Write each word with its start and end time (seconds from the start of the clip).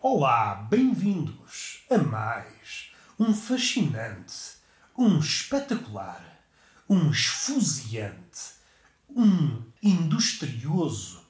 Olá, 0.00 0.54
bem-vindos 0.54 1.82
a 1.90 1.98
mais 1.98 2.92
um 3.18 3.34
fascinante, 3.34 4.52
um 4.96 5.18
espetacular, 5.18 6.24
um 6.88 7.10
esfuziante, 7.10 8.52
um 9.10 9.60
industrioso, 9.82 11.20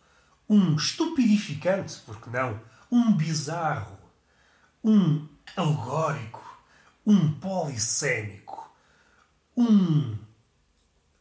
um 0.46 0.76
estupidificante, 0.76 1.98
porque 2.04 2.28
não, 2.28 2.60
um 2.92 3.16
bizarro, 3.16 3.98
um 4.84 5.26
alegórico, 5.56 6.62
um 7.06 7.32
polissémico, 7.40 8.70
um. 9.56 10.14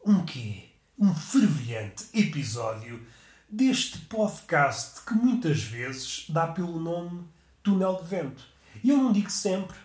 um 0.04 0.22
quê? 0.26 0.68
Um 0.98 1.14
fervilhante 1.14 2.08
episódio 2.12 3.06
deste 3.48 4.00
podcast 4.00 5.02
que 5.06 5.14
muitas 5.14 5.62
vezes 5.62 6.26
dá 6.28 6.46
pelo 6.46 6.78
nome 6.78 7.26
Túnel 7.68 8.00
de 8.02 8.08
Vento. 8.08 8.42
E 8.82 8.88
eu 8.88 8.96
não 8.96 9.12
digo 9.12 9.30
sempre 9.30 9.76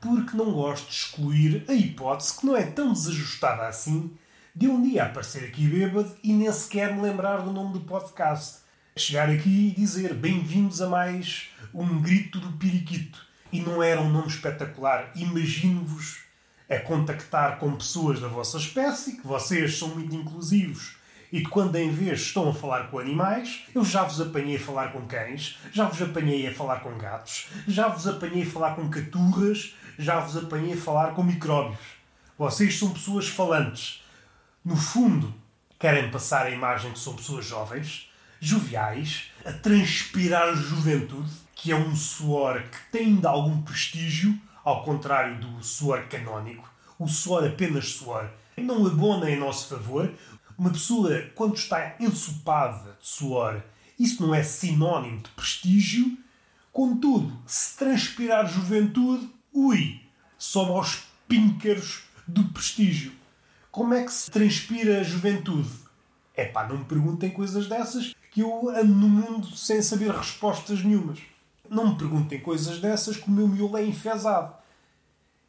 porque 0.00 0.36
não 0.36 0.52
gosto 0.52 0.88
de 0.88 0.92
excluir 0.92 1.64
a 1.68 1.72
hipótese 1.72 2.36
que 2.36 2.44
não 2.44 2.56
é 2.56 2.64
tão 2.64 2.92
desajustada 2.92 3.68
assim 3.68 4.10
de 4.54 4.66
um 4.66 4.82
dia 4.82 5.04
aparecer 5.04 5.44
aqui 5.44 5.68
bêbado 5.68 6.16
e 6.20 6.32
nem 6.32 6.50
sequer 6.50 6.92
me 6.92 7.00
lembrar 7.00 7.42
do 7.42 7.52
nome 7.52 7.74
do 7.74 7.80
podcast. 7.82 8.62
Chegar 8.96 9.30
aqui 9.30 9.68
e 9.68 9.80
dizer 9.80 10.14
bem-vindos 10.14 10.82
a 10.82 10.88
mais 10.88 11.50
um 11.72 12.02
grito 12.02 12.40
do 12.40 12.50
periquito. 12.58 13.24
E 13.52 13.60
não 13.60 13.80
era 13.80 14.00
um 14.00 14.10
nome 14.10 14.26
espetacular. 14.26 15.12
Imagino-vos 15.14 16.18
a 16.68 16.80
contactar 16.80 17.60
com 17.60 17.76
pessoas 17.76 18.18
da 18.18 18.26
vossa 18.26 18.58
espécie, 18.58 19.16
que 19.16 19.26
vocês 19.26 19.78
são 19.78 19.90
muito 19.90 20.12
inclusivos 20.16 20.97
e 21.30 21.42
quando 21.42 21.76
em 21.76 21.90
vez 21.90 22.20
estão 22.20 22.48
a 22.48 22.54
falar 22.54 22.90
com 22.90 22.98
animais, 22.98 23.64
eu 23.74 23.84
já 23.84 24.02
vos 24.02 24.20
apanhei 24.20 24.56
a 24.56 24.60
falar 24.60 24.92
com 24.92 25.06
cães, 25.06 25.58
já 25.72 25.84
vos 25.86 26.00
apanhei 26.00 26.46
a 26.46 26.54
falar 26.54 26.80
com 26.80 26.96
gatos, 26.96 27.48
já 27.66 27.88
vos 27.88 28.06
apanhei 28.06 28.42
a 28.42 28.50
falar 28.50 28.74
com 28.74 28.88
caturras, 28.88 29.74
já 29.98 30.20
vos 30.20 30.36
apanhei 30.36 30.72
a 30.74 30.80
falar 30.80 31.14
com 31.14 31.22
micróbios. 31.22 31.78
Vocês 32.38 32.78
são 32.78 32.92
pessoas 32.92 33.28
falantes. 33.28 34.02
No 34.64 34.76
fundo, 34.76 35.34
querem 35.78 36.10
passar 36.10 36.46
a 36.46 36.50
imagem 36.50 36.92
que 36.92 36.98
são 36.98 37.14
pessoas 37.14 37.44
jovens, 37.44 38.10
joviais, 38.40 39.30
a 39.44 39.52
transpirar 39.52 40.54
juventude, 40.54 41.30
que 41.54 41.72
é 41.72 41.76
um 41.76 41.94
suor 41.94 42.62
que 42.62 42.78
tem 42.92 43.16
de 43.16 43.26
algum 43.26 43.60
prestígio, 43.62 44.38
ao 44.64 44.82
contrário 44.82 45.38
do 45.40 45.62
suor 45.62 46.04
canónico. 46.04 46.68
O 46.98 47.08
suor 47.08 47.44
apenas 47.44 47.90
suor 47.90 48.30
não 48.56 48.86
abona 48.86 49.30
em 49.30 49.38
nosso 49.38 49.68
favor, 49.68 50.12
uma 50.58 50.70
pessoa, 50.70 51.22
quando 51.36 51.54
está 51.54 51.94
ensopada 52.00 52.98
de 53.00 53.06
suor, 53.06 53.62
isso 53.98 54.20
não 54.20 54.34
é 54.34 54.42
sinónimo 54.42 55.22
de 55.22 55.30
prestígio. 55.30 56.18
Contudo, 56.72 57.32
se 57.46 57.76
transpirar 57.76 58.46
juventude, 58.46 59.30
ui, 59.52 60.00
sobe 60.36 60.72
aos 60.72 61.04
píncaros 61.28 62.02
do 62.26 62.44
prestígio. 62.44 63.12
Como 63.70 63.94
é 63.94 64.02
que 64.02 64.12
se 64.12 64.30
transpira 64.30 65.04
juventude? 65.04 65.70
É 66.34 66.44
pá, 66.44 66.66
não 66.66 66.78
me 66.78 66.84
perguntem 66.84 67.30
coisas 67.30 67.68
dessas 67.68 68.14
que 68.30 68.40
eu 68.40 68.68
ando 68.70 68.94
no 68.94 69.08
mundo 69.08 69.56
sem 69.56 69.80
saber 69.80 70.10
respostas 70.10 70.82
nenhumas. 70.82 71.20
Não 71.68 71.90
me 71.90 71.98
perguntem 71.98 72.40
coisas 72.40 72.80
dessas 72.80 73.16
que 73.16 73.28
o 73.28 73.32
meu 73.32 73.46
miolo 73.46 73.76
é 73.76 73.84
enfesado. 73.84 74.54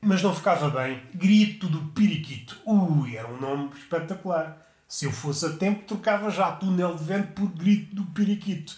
Mas 0.01 0.21
não 0.21 0.35
ficava 0.35 0.69
bem. 0.69 1.01
Grito 1.13 1.67
do 1.67 1.81
periquito. 1.91 2.59
Ui, 2.65 3.15
era 3.15 3.27
um 3.27 3.39
nome 3.39 3.71
espetacular. 3.77 4.68
Se 4.89 5.05
eu 5.05 5.11
fosse 5.11 5.45
a 5.45 5.51
tempo, 5.51 5.85
trocava 5.85 6.31
já 6.31 6.51
túnel 6.51 6.95
de 6.95 7.03
vento 7.03 7.33
por 7.33 7.47
grito 7.49 7.95
do 7.95 8.05
periquito. 8.07 8.75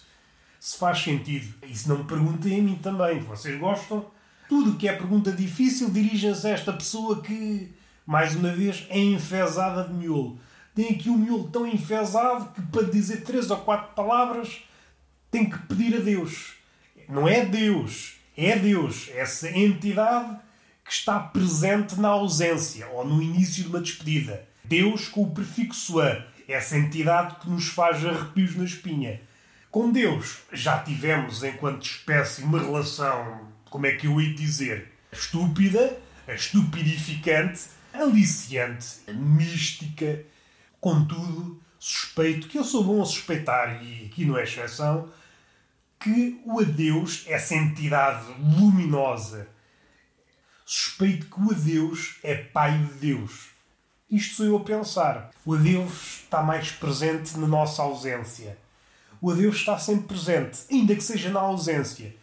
Se 0.59 0.77
faz 0.77 0.99
sentido. 0.99 1.55
E 1.65 1.73
se 1.73 1.87
não 1.87 1.99
me 1.99 2.03
perguntem 2.03 2.59
a 2.59 2.61
mim 2.61 2.75
também. 2.75 3.21
Vocês 3.21 3.57
gostam? 3.57 4.05
Tudo 4.49 4.75
que 4.75 4.89
é 4.89 4.93
pergunta 4.93 5.31
difícil, 5.31 5.89
dirigem-se 5.89 6.45
a 6.45 6.49
esta 6.49 6.73
pessoa 6.73 7.21
que, 7.21 7.73
mais 8.05 8.35
uma 8.35 8.51
vez, 8.51 8.85
é 8.89 8.99
enfesada 8.99 9.87
de 9.87 9.93
miolo. 9.93 10.37
Tem 10.75 10.89
aqui 10.89 11.09
um 11.09 11.17
miolo 11.17 11.49
tão 11.49 11.65
enfesado 11.65 12.51
que, 12.53 12.61
para 12.63 12.83
dizer 12.83 13.23
três 13.23 13.49
ou 13.49 13.57
quatro 13.59 13.95
palavras, 13.95 14.63
tem 15.31 15.49
que 15.49 15.59
pedir 15.59 15.95
a 15.95 16.01
Deus. 16.01 16.55
Não 17.07 17.25
é 17.25 17.45
Deus, 17.45 18.17
é 18.35 18.59
Deus. 18.59 19.09
Essa 19.15 19.49
entidade 19.49 20.37
que 20.83 20.91
está 20.91 21.17
presente 21.21 21.97
na 21.97 22.09
ausência 22.09 22.85
ou 22.89 23.07
no 23.07 23.23
início 23.23 23.63
de 23.63 23.69
uma 23.69 23.79
despedida. 23.79 24.50
Deus 24.71 25.09
com 25.09 25.23
o 25.23 25.31
prefixo 25.31 25.99
a, 25.99 26.25
essa 26.47 26.77
entidade 26.77 27.35
que 27.41 27.49
nos 27.49 27.67
faz 27.67 28.05
arrepios 28.05 28.55
na 28.55 28.63
espinha. 28.63 29.19
Com 29.69 29.91
Deus 29.91 30.37
já 30.53 30.79
tivemos, 30.79 31.43
enquanto 31.43 31.83
espécie, 31.83 32.41
uma 32.41 32.57
relação, 32.57 33.49
como 33.69 33.85
é 33.85 33.91
que 33.91 34.07
eu 34.07 34.21
ia 34.21 34.33
dizer, 34.33 34.89
estúpida, 35.11 35.99
estupidificante, 36.25 37.63
aliciante, 37.93 39.01
mística. 39.09 40.23
Contudo, 40.79 41.61
suspeito 41.77 42.47
que 42.47 42.57
eu 42.57 42.63
sou 42.63 42.85
bom 42.85 43.01
a 43.01 43.05
suspeitar, 43.05 43.83
e 43.83 44.05
aqui 44.05 44.23
não 44.23 44.37
é 44.37 44.43
exceção, 44.43 45.11
que 45.99 46.39
o 46.45 46.61
adeus, 46.61 47.25
essa 47.27 47.55
entidade 47.55 48.25
luminosa, 48.39 49.49
suspeito 50.65 51.25
que 51.25 51.41
o 51.41 51.51
adeus 51.51 52.19
é 52.23 52.35
pai 52.35 52.77
de 52.77 52.93
Deus. 52.93 53.50
Isto 54.11 54.35
sou 54.35 54.45
eu 54.45 54.57
a 54.57 54.59
pensar. 54.59 55.31
O 55.45 55.53
adeus 55.53 56.23
está 56.23 56.43
mais 56.43 56.69
presente 56.69 57.37
na 57.39 57.47
nossa 57.47 57.81
ausência. 57.81 58.57
O 59.21 59.31
adeus 59.31 59.55
está 59.55 59.79
sempre 59.79 60.07
presente, 60.07 60.65
ainda 60.69 60.93
que 60.93 61.01
seja 61.01 61.29
na 61.29 61.39
ausência. 61.39 62.13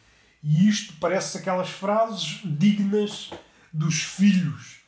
E 0.43 0.69
isto 0.69 0.93
parece 1.01 1.39
aquelas 1.39 1.71
frases 1.71 2.41
dignas 2.45 3.31
dos 3.73 4.03
filhos, 4.03 4.81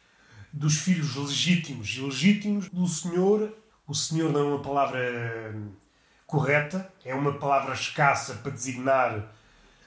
dos 0.53 0.77
filhos 0.77 1.17
legítimos 1.17 1.97
legítimos 1.97 2.69
do 2.69 2.87
Senhor. 2.87 3.51
O 3.87 3.95
Senhor 3.95 4.31
não 4.31 4.41
é 4.41 4.45
uma 4.45 4.63
palavra 4.63 5.55
correta, 6.27 6.93
é 7.03 7.15
uma 7.15 7.33
palavra 7.39 7.73
escassa 7.73 8.35
para 8.35 8.53
designar 8.53 9.33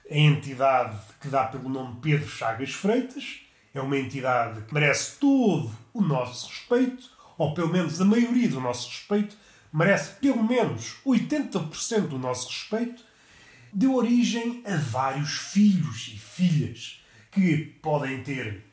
a 0.09 0.18
entidade 0.18 0.97
que 1.22 1.28
dá 1.28 1.44
pelo 1.44 1.69
nome 1.69 2.00
Pedro 2.02 2.28
Chagas 2.28 2.72
Freitas 2.72 3.42
é 3.73 3.81
uma 3.81 3.97
entidade 3.97 4.61
que 4.61 4.73
merece 4.73 5.17
todo 5.19 5.72
o 5.94 6.01
nosso 6.01 6.47
respeito, 6.47 7.09
ou 7.38 7.53
pelo 7.53 7.69
menos 7.69 8.00
a 8.00 8.06
maioria 8.06 8.47
do 8.47 8.61
nosso 8.61 8.88
respeito, 8.89 9.35
merece 9.72 10.19
pelo 10.19 10.44
menos 10.44 10.97
80% 11.06 12.07
do 12.07 12.19
nosso 12.19 12.47
respeito, 12.47 13.03
deu 13.72 13.95
origem 13.95 14.63
a 14.66 14.78
vários 14.78 15.31
filhos 15.31 16.11
e 16.13 16.17
filhas 16.17 17.03
que 17.31 17.57
podem 17.81 18.22
ter 18.22 18.63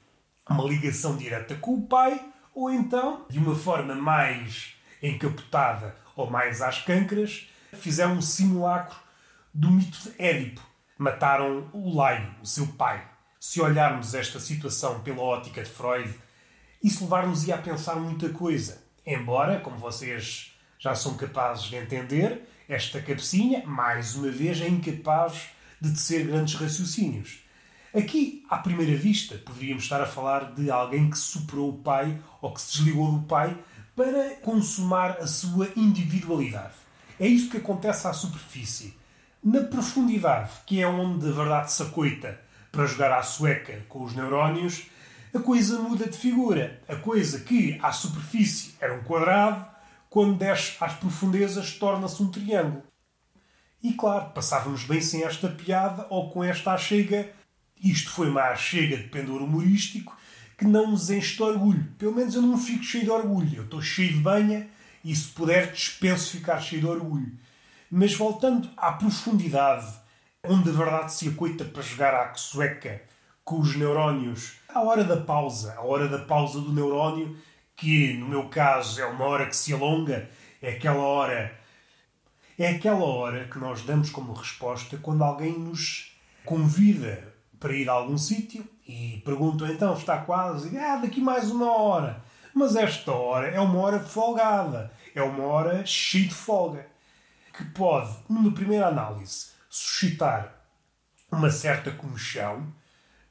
uma 0.48 0.64
ligação 0.64 1.16
direta 1.16 1.54
com 1.54 1.76
o 1.76 1.86
pai, 1.86 2.22
ou 2.54 2.70
então, 2.70 3.24
de 3.30 3.38
uma 3.38 3.54
forma 3.54 3.94
mais 3.94 4.74
encapotada 5.02 5.96
ou 6.14 6.28
mais 6.28 6.60
às 6.60 6.82
cancras, 6.82 7.48
fizeram 7.72 8.14
um 8.14 8.22
simulacro 8.22 8.98
do 9.54 9.70
mito 9.70 9.98
de 10.02 10.12
Édipo. 10.18 10.60
Mataram 10.98 11.70
o 11.72 11.96
Laio, 11.96 12.34
o 12.42 12.46
seu 12.46 12.66
pai 12.66 13.08
se 13.40 13.58
olharmos 13.58 14.14
esta 14.14 14.38
situação 14.38 15.00
pela 15.00 15.22
ótica 15.22 15.62
de 15.62 15.70
Freud, 15.70 16.14
isso 16.84 17.04
levar-nos-ia 17.04 17.54
a 17.54 17.58
pensar 17.58 17.96
muita 17.96 18.28
coisa. 18.28 18.82
Embora, 19.04 19.58
como 19.60 19.78
vocês 19.78 20.52
já 20.78 20.94
são 20.94 21.16
capazes 21.16 21.64
de 21.64 21.76
entender, 21.76 22.46
esta 22.68 23.00
cabecinha, 23.00 23.66
mais 23.66 24.14
uma 24.14 24.30
vez, 24.30 24.60
é 24.60 24.68
incapaz 24.68 25.48
de 25.80 25.90
tecer 25.90 26.26
grandes 26.26 26.54
raciocínios. 26.54 27.38
Aqui, 27.96 28.44
à 28.50 28.58
primeira 28.58 28.94
vista, 28.94 29.36
poderíamos 29.38 29.84
estar 29.84 30.02
a 30.02 30.06
falar 30.06 30.52
de 30.52 30.70
alguém 30.70 31.08
que 31.08 31.18
superou 31.18 31.70
o 31.70 31.78
pai 31.78 32.22
ou 32.42 32.52
que 32.52 32.60
se 32.60 32.76
desligou 32.76 33.10
do 33.10 33.26
pai 33.26 33.56
para 33.96 34.36
consumar 34.42 35.12
a 35.12 35.26
sua 35.26 35.70
individualidade. 35.74 36.74
É 37.18 37.26
isto 37.26 37.50
que 37.50 37.56
acontece 37.56 38.06
à 38.06 38.12
superfície. 38.12 38.96
Na 39.42 39.62
profundidade, 39.62 40.50
que 40.66 40.80
é 40.80 40.86
onde 40.86 41.26
a 41.26 41.32
verdade 41.32 41.72
se 41.72 41.82
acoita, 41.82 42.38
para 42.70 42.86
jogar 42.86 43.12
à 43.12 43.22
sueca 43.22 43.84
com 43.88 44.02
os 44.04 44.14
neurónios, 44.14 44.86
a 45.34 45.38
coisa 45.38 45.78
muda 45.78 46.08
de 46.08 46.16
figura. 46.16 46.82
A 46.88 46.96
coisa 46.96 47.40
que 47.40 47.78
à 47.82 47.92
superfície 47.92 48.74
era 48.80 48.94
um 48.94 49.02
quadrado, 49.02 49.66
quando 50.08 50.36
desce 50.36 50.76
às 50.80 50.94
profundezas 50.94 51.74
torna-se 51.74 52.22
um 52.22 52.30
triângulo. 52.30 52.82
E 53.82 53.94
claro, 53.94 54.30
passávamos 54.30 54.84
bem 54.84 55.00
sem 55.00 55.22
esta 55.22 55.48
piada 55.48 56.06
ou 56.10 56.30
com 56.30 56.44
esta 56.44 56.72
achega. 56.72 57.30
Isto 57.82 58.10
foi 58.10 58.28
uma 58.28 58.42
achega 58.42 58.96
de 58.96 59.04
pendor 59.04 59.40
humorístico 59.40 60.16
que 60.58 60.66
não 60.66 60.90
nos 60.90 61.08
enche 61.08 61.36
de 61.36 61.42
orgulho. 61.42 61.88
Pelo 61.96 62.14
menos 62.14 62.34
eu 62.34 62.42
não 62.42 62.58
fico 62.58 62.84
cheio 62.84 63.04
de 63.04 63.10
orgulho. 63.10 63.56
Eu 63.56 63.64
estou 63.64 63.80
cheio 63.80 64.12
de 64.12 64.18
banha 64.18 64.68
e, 65.02 65.16
se 65.16 65.28
puder, 65.28 65.72
dispenso 65.72 66.30
ficar 66.32 66.60
cheio 66.60 66.82
de 66.82 66.88
orgulho. 66.88 67.32
Mas 67.90 68.12
voltando 68.12 68.68
à 68.76 68.92
profundidade 68.92 69.86
onde 70.44 70.70
a 70.70 70.72
verdade 70.72 71.12
se 71.12 71.28
acoita 71.28 71.64
para 71.64 71.82
jogar 71.82 72.14
à 72.14 72.34
sueca 72.34 73.02
com 73.44 73.60
os 73.60 73.76
neurónios, 73.76 74.56
à 74.68 74.80
hora 74.82 75.04
da 75.04 75.18
pausa, 75.18 75.74
a 75.74 75.82
hora 75.82 76.08
da 76.08 76.20
pausa 76.20 76.60
do 76.60 76.72
neurónio, 76.72 77.36
que 77.76 78.14
no 78.14 78.28
meu 78.28 78.48
caso 78.48 79.00
é 79.00 79.06
uma 79.06 79.24
hora 79.24 79.46
que 79.46 79.56
se 79.56 79.72
alonga, 79.72 80.28
é 80.62 80.72
aquela 80.72 81.02
hora. 81.02 81.58
É 82.58 82.68
aquela 82.68 83.04
hora 83.04 83.48
que 83.48 83.58
nós 83.58 83.82
damos 83.82 84.10
como 84.10 84.34
resposta 84.34 84.98
quando 84.98 85.24
alguém 85.24 85.58
nos 85.58 86.14
convida 86.44 87.34
para 87.58 87.74
ir 87.74 87.88
a 87.88 87.92
algum 87.92 88.18
sítio 88.18 88.66
e 88.86 89.22
perguntam 89.24 89.66
então, 89.68 89.94
está 89.94 90.18
quase? 90.18 90.76
Ah, 90.76 90.96
daqui 90.96 91.20
mais 91.20 91.50
uma 91.50 91.70
hora. 91.72 92.22
Mas 92.54 92.76
esta 92.76 93.12
hora 93.12 93.48
é 93.48 93.60
uma 93.60 93.78
hora 93.78 94.00
folgada, 94.00 94.92
é 95.14 95.22
uma 95.22 95.44
hora 95.44 95.84
cheia 95.86 96.28
de 96.28 96.34
folga, 96.34 96.86
que 97.56 97.64
pode, 97.64 98.14
numa 98.28 98.52
primeira 98.52 98.88
análise, 98.88 99.50
suscitar 99.70 100.52
uma 101.30 101.48
certa 101.48 101.92
comichão, 101.92 102.66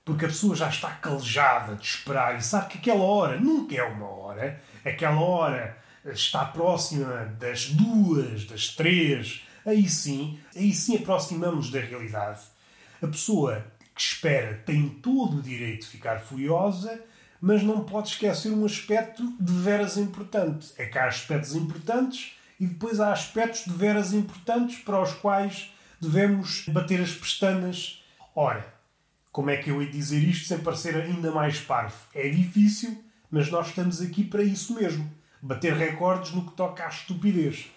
porque 0.06 0.24
a 0.24 0.30
pessoa 0.30 0.56
já 0.56 0.70
está 0.70 0.90
calejada 0.92 1.76
de 1.76 1.86
esperar 1.86 2.38
e 2.38 2.42
sabe 2.42 2.70
que 2.70 2.78
aquela 2.78 3.04
hora 3.04 3.38
nunca 3.38 3.76
é 3.76 3.84
uma 3.84 4.08
hora, 4.08 4.60
aquela 4.86 5.20
hora 5.20 5.78
está 6.06 6.46
próxima 6.46 7.26
das 7.38 7.66
duas, 7.72 8.46
das 8.46 8.70
três, 8.70 9.46
aí 9.66 9.88
sim, 9.88 10.40
aí 10.56 10.74
sim 10.74 10.96
aproximamos 10.96 11.70
da 11.70 11.82
realidade. 11.82 12.40
A 13.02 13.08
pessoa 13.08 13.66
que 13.94 14.02
espera 14.02 14.64
tem 14.66 14.88
todo 14.88 15.38
o 15.38 15.42
direito 15.42 15.82
de 15.82 15.88
ficar 15.88 16.22
furiosa, 16.22 17.04
mas 17.42 17.62
não 17.64 17.84
pode 17.84 18.10
esquecer 18.10 18.52
um 18.52 18.66
aspecto 18.66 19.24
de 19.40 19.54
veras 19.54 19.98
importante. 19.98 20.74
É 20.78 20.86
que 20.86 20.98
há 20.98 21.06
aspectos 21.06 21.54
importantes 21.54 22.34
e 22.60 22.66
depois 22.66 23.00
há 23.00 23.12
aspectos 23.12 23.66
de 23.66 23.74
veras 23.74 24.14
importantes 24.14 24.80
para 24.80 25.02
os 25.02 25.14
quais 25.14 25.72
devemos 26.02 26.66
bater 26.68 27.02
as 27.02 27.12
pestanas. 27.12 28.04
Ora, 28.36 28.74
como 29.32 29.50
é 29.50 29.58
que 29.58 29.70
eu 29.70 29.82
ia 29.82 29.90
dizer 29.90 30.20
isto 30.20 30.48
sem 30.48 30.60
parecer 30.60 30.96
ainda 30.96 31.32
mais 31.32 31.60
parvo? 31.60 31.98
É 32.14 32.28
difícil, 32.30 33.04
mas 33.30 33.50
nós 33.50 33.68
estamos 33.68 34.02
aqui 34.02 34.24
para 34.24 34.44
isso 34.44 34.74
mesmo 34.76 35.10
bater 35.42 35.74
recordes 35.74 36.32
no 36.32 36.46
que 36.46 36.56
toca 36.56 36.86
à 36.86 36.90
estupidez. 36.90 37.68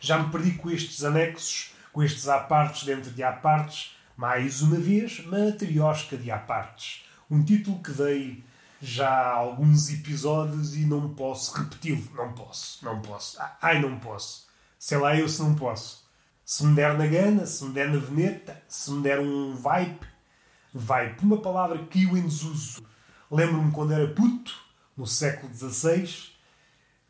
Já 0.00 0.18
me 0.18 0.30
perdi 0.30 0.52
com 0.52 0.70
estes 0.70 1.02
anexos, 1.04 1.72
com 1.92 2.02
estes 2.02 2.28
apartes 2.28 2.84
dentro 2.84 3.10
de 3.10 3.22
apartes, 3.22 3.96
mais 4.16 4.62
uma 4.62 4.76
vez, 4.76 5.24
Matriosca 5.24 6.16
de 6.16 6.30
apartes. 6.30 7.04
Um 7.30 7.42
título 7.42 7.82
que 7.82 7.92
dei 7.92 8.44
já 8.80 9.08
há 9.08 9.32
alguns 9.32 9.90
episódios 9.90 10.76
e 10.76 10.86
não 10.86 11.14
posso 11.14 11.54
repeti-lo. 11.56 12.08
Não 12.14 12.32
posso, 12.32 12.84
não 12.84 13.00
posso. 13.00 13.38
Ai, 13.60 13.80
não 13.80 13.98
posso. 13.98 14.46
Sei 14.78 14.98
lá 14.98 15.16
eu 15.16 15.28
se 15.28 15.40
não 15.42 15.54
posso. 15.54 16.05
Se 16.48 16.64
me 16.64 16.76
der 16.76 16.96
na 16.96 17.08
gana, 17.08 17.44
se 17.44 17.64
me 17.64 17.72
der 17.72 17.90
na 17.90 17.98
veneta, 17.98 18.62
se 18.68 18.92
me 18.92 19.02
der 19.02 19.18
um 19.18 19.56
vibe, 19.56 19.98
vibe, 20.72 21.16
uma 21.24 21.38
palavra 21.38 21.76
que 21.86 22.04
eu 22.04 22.16
em 22.16 22.22
desuso. 22.22 22.86
Lembro-me 23.28 23.72
quando 23.72 23.92
era 23.92 24.06
puto, 24.06 24.54
no 24.96 25.08
século 25.08 25.52
XVI, 25.52 26.06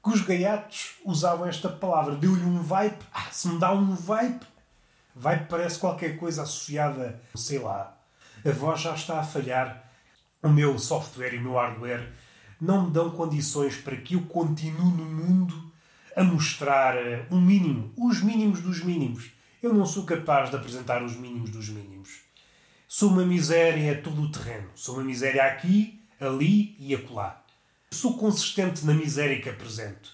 que 0.03 0.09
os 0.09 0.23
gaiatos 0.23 0.94
usavam 1.05 1.47
esta 1.47 1.69
palavra. 1.69 2.17
Deu-lhe 2.17 2.47
um 2.47 2.62
vibe. 2.62 2.97
Ah, 3.12 3.27
se 3.31 3.49
me 3.49 3.59
dá 3.59 3.75
um 3.75 3.94
vibe. 3.94 4.41
Vibe 5.15 5.47
parece 5.50 5.79
qualquer 5.79 6.17
coisa 6.17 6.44
associada, 6.44 7.21
sei 7.35 7.59
lá. 7.59 7.94
A 8.43 8.50
voz 8.53 8.81
já 8.81 8.94
está 8.94 9.21
a 9.21 9.23
falhar. 9.23 9.85
O 10.43 10.49
meu 10.49 10.79
software 10.79 11.35
e 11.35 11.38
o 11.38 11.43
meu 11.43 11.56
hardware 11.56 12.11
não 12.59 12.87
me 12.87 12.91
dão 12.91 13.11
condições 13.11 13.77
para 13.77 13.99
que 13.99 14.15
eu 14.15 14.23
continue 14.23 14.93
no 14.93 15.05
mundo 15.05 15.66
a 16.17 16.25
mostrar 16.25 16.97
eh, 16.97 17.27
um 17.31 17.39
mínimo, 17.39 17.93
os 17.95 18.23
mínimos 18.23 18.63
dos 18.63 18.83
mínimos. 18.83 19.31
Eu 19.63 19.75
não 19.75 19.85
sou 19.85 20.05
capaz 20.07 20.49
de 20.49 20.57
apresentar 20.57 21.03
os 21.03 21.15
mínimos 21.15 21.51
dos 21.51 21.69
mínimos. 21.69 22.21
Sou 22.89 23.11
uma 23.11 23.27
miséria 23.27 24.01
todo 24.01 24.23
o 24.23 24.33
terreno. 24.33 24.71
Sou 24.75 24.95
uma 24.95 25.05
miséria 25.05 25.45
aqui, 25.45 26.01
ali 26.19 26.75
e 26.79 26.95
acolá. 26.95 27.45
Sou 27.91 28.17
consistente 28.17 28.87
na 28.87 28.95
miséria 28.95 29.41
que 29.43 29.51
apresento. 29.51 30.11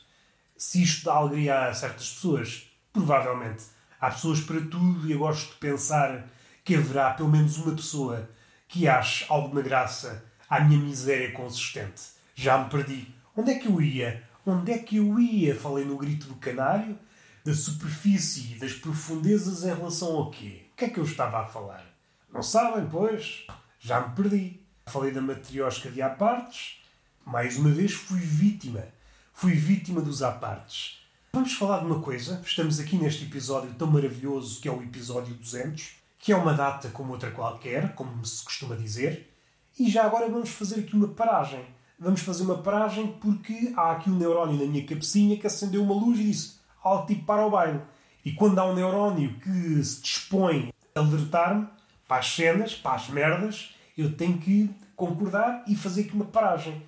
Se 0.56 0.82
isto 0.82 1.04
dá 1.04 1.14
alegria 1.14 1.68
a 1.68 1.74
certas 1.74 2.08
pessoas, 2.10 2.66
provavelmente. 2.92 3.64
Há 4.00 4.10
pessoas 4.10 4.40
para 4.40 4.60
tudo 4.60 5.06
e 5.06 5.12
eu 5.12 5.20
gosto 5.20 5.52
de 5.52 5.58
pensar 5.58 6.28
que 6.64 6.74
haverá 6.74 7.12
pelo 7.12 7.28
menos 7.28 7.56
uma 7.58 7.76
pessoa 7.76 8.28
que 8.66 8.88
ache 8.88 9.24
alguma 9.28 9.62
graça 9.62 10.24
à 10.50 10.58
minha 10.60 10.80
miséria 10.80 11.30
consistente. 11.30 12.02
Já 12.34 12.58
me 12.58 12.68
perdi. 12.68 13.06
Onde 13.36 13.52
é 13.52 13.58
que 13.58 13.68
eu 13.68 13.80
ia? 13.80 14.22
Onde 14.44 14.72
é 14.72 14.78
que 14.78 14.96
eu 14.96 15.20
ia? 15.20 15.54
Falei 15.54 15.84
no 15.84 15.96
grito 15.96 16.26
do 16.26 16.34
canário, 16.34 16.98
da 17.44 17.54
superfície 17.54 18.54
e 18.54 18.58
das 18.58 18.72
profundezas 18.72 19.62
em 19.62 19.72
relação 19.72 20.16
ao 20.16 20.30
quê? 20.30 20.66
O 20.72 20.76
que 20.76 20.84
é 20.86 20.88
que 20.88 20.98
eu 20.98 21.04
estava 21.04 21.40
a 21.40 21.46
falar? 21.46 21.84
Não 22.32 22.42
sabem, 22.42 22.88
pois? 22.90 23.46
Já 23.78 24.00
me 24.00 24.16
perdi. 24.16 24.60
Falei 24.86 25.12
da 25.12 25.20
matriosca 25.20 25.88
de 25.88 26.02
apartes, 26.02 26.82
mais 27.24 27.56
uma 27.56 27.70
vez 27.70 27.92
fui 27.92 28.18
vítima. 28.18 28.84
Fui 29.32 29.52
vítima 29.52 30.00
dos 30.00 30.24
apartes. 30.24 30.98
Vamos 31.32 31.52
falar 31.52 31.78
de 31.78 31.86
uma 31.86 32.00
coisa. 32.00 32.42
Estamos 32.44 32.80
aqui 32.80 32.96
neste 32.96 33.24
episódio 33.24 33.72
tão 33.74 33.86
maravilhoso 33.86 34.60
que 34.60 34.66
é 34.66 34.72
o 34.72 34.82
episódio 34.82 35.34
200, 35.34 35.94
que 36.18 36.32
é 36.32 36.36
uma 36.36 36.52
data 36.52 36.88
como 36.88 37.12
outra 37.12 37.30
qualquer, 37.30 37.94
como 37.94 38.24
se 38.26 38.44
costuma 38.44 38.74
dizer. 38.74 39.32
E 39.78 39.88
já 39.88 40.04
agora 40.04 40.28
vamos 40.28 40.50
fazer 40.50 40.80
aqui 40.80 40.96
uma 40.96 41.08
paragem. 41.08 41.64
Vamos 42.02 42.22
fazer 42.22 42.42
uma 42.42 42.58
paragem 42.58 43.16
porque 43.20 43.72
há 43.76 43.92
aqui 43.92 44.10
um 44.10 44.18
neurónio 44.18 44.58
na 44.58 44.66
minha 44.68 44.84
cabecinha 44.84 45.38
que 45.38 45.46
acendeu 45.46 45.84
uma 45.84 45.94
luz 45.94 46.18
e 46.18 46.24
disse 46.24 46.54
alto 46.82 47.06
tipo 47.06 47.24
para 47.24 47.46
o 47.46 47.50
baile. 47.50 47.80
E 48.24 48.32
quando 48.32 48.58
há 48.58 48.66
um 48.66 48.74
neurónio 48.74 49.38
que 49.38 49.84
se 49.84 50.02
dispõe 50.02 50.74
a 50.96 50.98
alertar-me 50.98 51.68
para 52.08 52.16
as 52.16 52.34
cenas, 52.34 52.74
para 52.74 52.96
as 52.96 53.08
merdas, 53.08 53.76
eu 53.96 54.16
tenho 54.16 54.36
que 54.36 54.68
concordar 54.96 55.62
e 55.68 55.76
fazer 55.76 56.00
aqui 56.00 56.14
uma 56.14 56.24
paragem. 56.24 56.82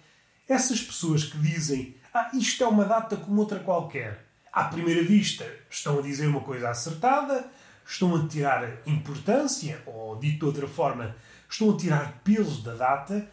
Essas 0.49 0.83
pessoas 0.83 1.23
que 1.23 1.39
dizem 1.39 1.95
ah, 2.13 2.31
isto 2.35 2.65
é 2.65 2.67
uma 2.67 2.85
data 2.85 3.17
como 3.17 3.41
outra 3.41 3.61
qualquer, 3.61 4.27
à 4.53 4.65
primeira 4.65 5.05
vista 5.05 5.47
estão 5.71 6.01
a 6.01 6.03
dizer 6.03 6.27
uma 6.27 6.41
coisa 6.41 6.71
acertada, 6.71 7.49
estão 7.87 8.17
a 8.17 8.27
tirar 8.27 8.69
importância, 8.85 9.81
ou 9.87 10.19
dito 10.19 10.41
de 10.41 10.45
outra 10.47 10.67
forma, 10.67 11.15
estão 11.49 11.71
a 11.71 11.77
tirar 11.77 12.21
peso 12.25 12.63
da 12.63 12.75
data, 12.75 13.29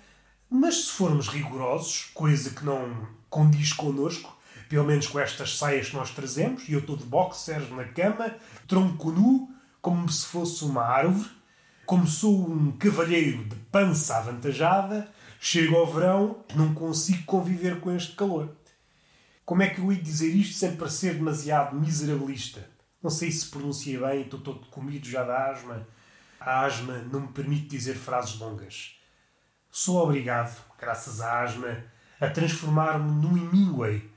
mas 0.51 0.85
se 0.85 0.91
formos 0.91 1.29
rigorosos, 1.29 2.11
coisa 2.13 2.51
que 2.51 2.63
não 2.63 3.07
condiz 3.29 3.73
connosco, 3.73 4.37
pelo 4.69 4.85
menos 4.85 5.07
com 5.07 5.19
estas 5.19 5.57
saias 5.57 5.89
que 5.89 5.95
nós 5.95 6.11
trazemos, 6.11 6.69
e 6.69 6.73
eu 6.73 6.79
estou 6.79 6.95
de 6.95 7.05
boxers 7.05 7.71
na 7.71 7.85
cama, 7.85 8.35
tronco 8.67 9.11
nu, 9.11 9.49
como 9.81 10.07
se 10.07 10.27
fosse 10.27 10.63
uma 10.63 10.83
árvore, 10.83 11.29
como 11.85 12.05
sou 12.05 12.47
um 12.47 12.71
cavalheiro 12.73 13.45
de 13.45 13.55
pança 13.71 14.17
avantajada, 14.17 15.11
Chego 15.43 15.75
ao 15.75 15.91
verão, 15.91 16.45
não 16.55 16.71
consigo 16.71 17.23
conviver 17.23 17.79
com 17.79 17.91
este 17.95 18.15
calor. 18.15 18.55
Como 19.43 19.63
é 19.63 19.69
que 19.71 19.81
eu 19.81 19.91
ia 19.91 19.99
dizer 19.99 20.29
isto 20.35 20.53
sem 20.53 20.75
parecer 20.75 21.15
demasiado 21.15 21.75
miserabilista? 21.75 22.69
Não 23.01 23.09
sei 23.09 23.31
se 23.31 23.49
pronunciei 23.49 23.97
bem, 23.97 24.21
estou 24.21 24.39
todo 24.39 24.67
comido 24.67 25.09
já 25.09 25.23
da 25.23 25.49
asma. 25.49 25.87
A 26.39 26.63
asma 26.63 26.99
não 27.11 27.21
me 27.21 27.27
permite 27.29 27.65
dizer 27.65 27.95
frases 27.95 28.37
longas. 28.37 29.00
Sou 29.73 30.03
obrigado, 30.03 30.61
graças 30.77 31.21
à 31.21 31.43
asma, 31.43 31.77
a 32.19 32.27
transformar-me 32.27 33.09
num 33.09 33.37
Hemingway. 33.37 34.11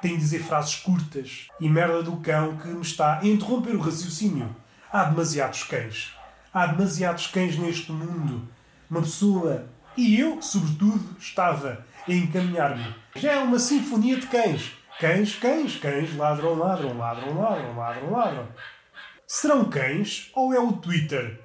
Tenho 0.00 0.14
de 0.14 0.22
dizer 0.22 0.42
frases 0.42 0.76
curtas 0.76 1.48
e 1.60 1.68
merda 1.68 2.02
do 2.02 2.16
cão 2.16 2.56
que 2.56 2.68
me 2.68 2.80
está 2.80 3.18
a 3.18 3.26
interromper 3.26 3.76
o 3.76 3.80
raciocínio. 3.80 4.56
Há 4.90 5.04
demasiados 5.04 5.62
cães. 5.64 6.16
Há 6.54 6.68
demasiados 6.68 7.26
cães 7.26 7.58
neste 7.58 7.92
mundo. 7.92 8.48
Uma 8.90 9.02
pessoa 9.02 9.68
e 9.94 10.18
eu, 10.18 10.40
sobretudo, 10.40 11.16
estava 11.18 11.84
a 12.08 12.12
encaminhar-me. 12.12 12.94
Já 13.14 13.32
é 13.32 13.38
uma 13.40 13.58
sinfonia 13.58 14.16
de 14.16 14.26
cães. 14.26 14.72
Cães, 14.98 15.36
cães, 15.36 15.76
cães, 15.76 16.16
ladram, 16.16 16.54
ladram, 16.54 16.96
ladram, 16.96 17.38
ladram, 17.38 17.76
ladram, 17.76 18.10
ladram. 18.10 18.48
Serão 19.26 19.66
cães 19.66 20.30
ou 20.34 20.54
é 20.54 20.58
o 20.58 20.72
Twitter? 20.72 21.44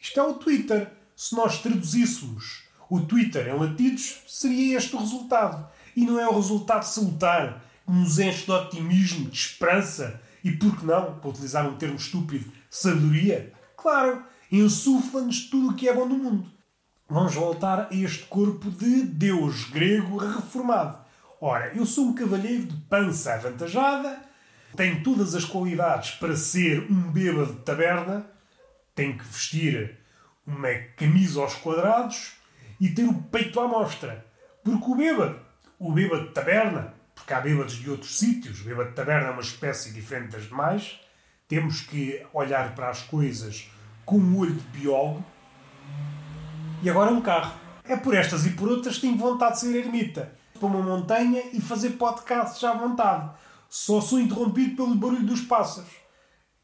Isto 0.00 0.20
é 0.20 0.22
o 0.22 0.34
Twitter. 0.34 0.99
Se 1.20 1.34
nós 1.34 1.60
traduzíssemos 1.60 2.62
o 2.88 3.00
Twitter 3.00 3.46
em 3.46 3.58
latidos, 3.58 4.22
seria 4.26 4.78
este 4.78 4.96
o 4.96 5.00
resultado. 5.00 5.68
E 5.94 6.06
não 6.06 6.18
é 6.18 6.26
o 6.26 6.34
resultado 6.34 6.84
salutar 6.84 7.62
que 7.84 7.92
nos 7.92 8.18
enche 8.18 8.46
de 8.46 8.50
otimismo, 8.50 9.28
de 9.28 9.36
esperança 9.36 10.18
e, 10.42 10.50
por 10.52 10.78
que 10.78 10.86
não, 10.86 11.18
para 11.18 11.28
utilizar 11.28 11.68
um 11.68 11.76
termo 11.76 11.96
estúpido, 11.96 12.50
sabedoria? 12.70 13.52
Claro, 13.76 14.24
insufla-nos 14.50 15.50
tudo 15.50 15.68
o 15.68 15.74
que 15.74 15.88
é 15.88 15.94
bom 15.94 16.06
no 16.06 16.16
mundo 16.16 16.50
vamos 17.10 17.34
voltar 17.34 17.88
a 17.90 17.94
este 17.94 18.22
corpo 18.26 18.70
de 18.70 19.02
Deus 19.02 19.64
grego 19.64 20.16
reformado. 20.16 20.96
Ora, 21.40 21.72
eu 21.74 21.84
sou 21.84 22.06
um 22.06 22.14
cavalheiro 22.14 22.66
de 22.66 22.76
pança 22.82 23.34
avantajada, 23.34 24.16
tenho 24.76 25.02
todas 25.02 25.34
as 25.34 25.44
qualidades 25.44 26.12
para 26.12 26.36
ser 26.36 26.86
um 26.90 27.10
bêbado 27.10 27.54
de 27.54 27.60
taberna, 27.62 28.24
tenho 28.94 29.18
que 29.18 29.24
vestir 29.24 29.99
uma 30.50 30.74
camisa 30.96 31.40
aos 31.40 31.54
quadrados 31.54 32.34
e 32.80 32.88
ter 32.88 33.04
o 33.04 33.14
peito 33.14 33.60
à 33.60 33.68
mostra. 33.68 34.26
Porque 34.64 34.90
o 34.90 34.94
bêbado, 34.94 35.40
o 35.78 35.92
bêbado 35.92 36.28
de 36.28 36.34
taberna, 36.34 36.94
porque 37.14 37.32
há 37.32 37.40
bêbados 37.40 37.74
de 37.74 37.88
outros 37.88 38.18
sítios, 38.18 38.60
o 38.60 38.64
bêbado 38.64 38.90
de 38.90 38.96
taberna 38.96 39.28
é 39.28 39.30
uma 39.30 39.40
espécie 39.40 39.92
diferente 39.92 40.32
das 40.32 40.44
demais, 40.44 41.00
temos 41.48 41.80
que 41.82 42.24
olhar 42.32 42.74
para 42.74 42.90
as 42.90 43.02
coisas 43.02 43.70
com 44.04 44.18
um 44.18 44.38
olho 44.38 44.54
de 44.54 44.78
biólogo 44.78 45.24
e 46.82 46.88
agora 46.88 47.12
um 47.12 47.20
carro. 47.20 47.58
É 47.84 47.96
por 47.96 48.14
estas 48.14 48.46
e 48.46 48.50
por 48.50 48.68
outras 48.68 48.96
que 48.96 49.02
tenho 49.02 49.16
vontade 49.16 49.54
de 49.54 49.60
ser 49.60 49.76
ermita. 49.76 50.32
Para 50.58 50.68
uma 50.68 50.82
montanha 50.82 51.42
e 51.52 51.60
fazer 51.60 51.90
podcasts 51.90 52.62
à 52.62 52.72
vontade. 52.72 53.30
Só 53.68 54.00
sou 54.00 54.20
interrompido 54.20 54.76
pelo 54.76 54.94
barulho 54.94 55.26
dos 55.26 55.40
pássaros. 55.42 55.90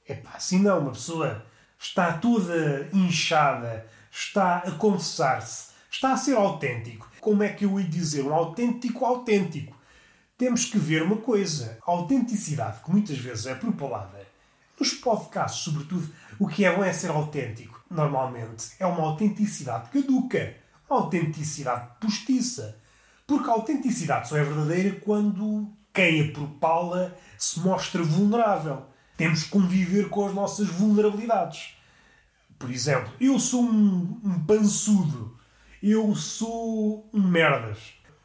É 0.07 0.15
pá, 0.15 0.33
assim 0.35 0.61
não, 0.61 0.81
uma 0.81 0.93
pessoa 0.93 1.45
está 1.79 2.13
toda 2.15 2.89
inchada, 2.93 3.87
está 4.11 4.59
a 4.59 4.71
confessar-se, 4.73 5.71
está 5.91 6.13
a 6.13 6.17
ser 6.17 6.37
autêntico. 6.37 7.11
Como 7.21 7.43
é 7.43 7.49
que 7.49 7.65
eu 7.65 7.79
ia 7.81 7.87
dizer 7.87 8.23
um 8.23 8.35
autêntico 8.35 9.05
autêntico? 9.05 9.77
Temos 10.39 10.67
que 10.67 10.79
ver 10.79 11.03
uma 11.03 11.17
coisa. 11.17 11.79
A 11.87 11.91
autenticidade, 11.91 12.81
que 12.85 12.91
muitas 12.91 13.19
vezes 13.19 13.47
é 13.47 13.55
propalada, 13.55 14.27
nos 14.79 14.93
podcasts, 14.93 15.65
sobretudo, 15.65 16.13
o 16.39 16.47
que 16.47 16.65
é 16.65 16.75
bom 16.75 16.85
é 16.85 16.93
ser 16.93 17.11
autêntico. 17.11 17.83
Normalmente 17.91 18.73
é 18.79 18.87
uma 18.87 19.03
autenticidade 19.03 19.91
caduca, 19.91 20.55
uma 20.89 21.01
autenticidade 21.01 21.89
postiça. 21.99 22.79
Porque 23.27 23.49
a 23.49 23.55
autenticidade 23.55 24.29
só 24.29 24.37
é 24.37 24.45
verdadeira 24.45 25.01
quando 25.01 25.73
quem 25.93 26.29
a 26.29 26.33
propala 26.33 27.17
se 27.39 27.59
mostra 27.61 28.03
vulnerável. 28.03 28.87
Temos 29.17 29.45
que 29.45 29.51
conviver 29.51 30.09
com 30.09 30.27
as 30.27 30.35
nossas 30.35 30.69
vulnerabilidades. 30.69 31.77
Por 32.59 32.71
exemplo, 32.71 33.13
eu 33.21 33.39
sou 33.39 33.63
um, 33.63 34.21
um 34.25 34.45
pançudo. 34.47 35.37
Eu 35.83 36.15
sou 36.15 37.09
um 37.13 37.23
merdas. 37.23 37.79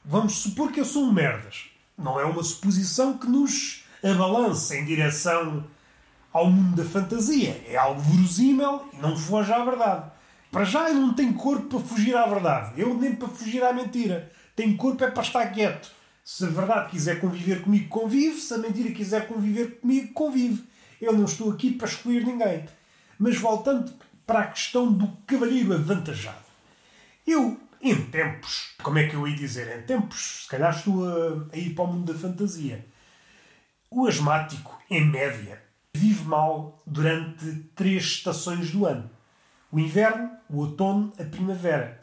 Vamos 0.03 0.33
supor 0.33 0.71
que 0.71 0.79
eu 0.79 0.86
sou 0.86 1.03
um 1.03 1.13
merdas. 1.13 1.65
Não 1.98 2.19
é 2.19 2.25
uma 2.25 2.43
suposição 2.43 3.17
que 3.17 3.27
nos 3.27 3.83
abalança 4.03 4.75
em 4.75 4.86
direção 4.86 5.65
ao 6.33 6.50
mundo 6.50 6.81
da 6.81 6.89
fantasia. 6.89 7.63
É 7.67 7.77
algo 7.77 8.01
verosímil 8.01 8.89
e 8.93 8.98
não 8.98 9.15
foge 9.15 9.51
à 9.51 9.63
verdade. 9.63 10.12
Para 10.51 10.63
já 10.63 10.89
eu 10.89 10.95
não 10.95 11.13
tenho 11.13 11.33
corpo 11.33 11.67
para 11.67 11.79
fugir 11.79 12.15
à 12.15 12.25
verdade. 12.25 12.79
Eu 12.81 12.93
nem 12.95 13.15
para 13.15 13.27
fugir 13.27 13.63
à 13.63 13.71
mentira. 13.71 14.31
Tenho 14.55 14.75
corpo 14.75 15.03
é 15.03 15.12
para 15.12 15.24
estar 15.24 15.45
quieto. 15.48 15.91
Se 16.24 16.45
a 16.45 16.50
verdade 16.50 16.91
quiser 16.91 17.19
conviver 17.19 17.62
comigo, 17.62 17.89
convive. 17.89 18.39
Se 18.39 18.53
a 18.53 18.57
mentira 18.57 18.91
quiser 18.91 19.27
conviver 19.27 19.79
comigo, 19.79 20.13
convive. 20.13 20.63
Eu 21.01 21.13
não 21.13 21.25
estou 21.25 21.51
aqui 21.51 21.72
para 21.72 21.88
excluir 21.88 22.24
ninguém. 22.24 22.65
Mas 23.17 23.38
voltando 23.38 23.91
para 24.25 24.41
a 24.41 24.48
questão 24.48 24.91
do 24.91 25.08
cavalheiro 25.25 25.74
avantajado. 25.74 26.46
Eu, 27.25 27.60
em 27.81 27.96
tempos, 28.05 28.75
como 28.84 29.00
é 29.00 29.08
que 29.08 29.15
eu 29.15 29.27
ia 29.27 29.36
dizer? 29.36 29.79
Em 29.79 29.81
tempos, 29.81 30.43
se 30.43 30.48
calhar 30.48 30.75
estou 30.75 31.08
a, 31.08 31.48
a 31.53 31.58
ir 31.58 31.74
para 31.74 31.84
o 31.84 31.88
mundo 31.88 32.13
da 32.13 32.20
fantasia. 32.20 32.86
O 33.89 34.08
asmático, 34.08 34.79
em 34.89 35.05
média, 35.05 35.62
vive 35.93 36.24
mal 36.24 36.81
durante 36.86 37.53
três 37.75 38.03
estações 38.03 38.72
do 38.72 38.86
ano: 38.86 39.10
o 39.72 39.79
inverno, 39.79 40.31
o 40.50 40.60
outono, 40.60 41.12
a 41.20 41.24
primavera. 41.24 42.00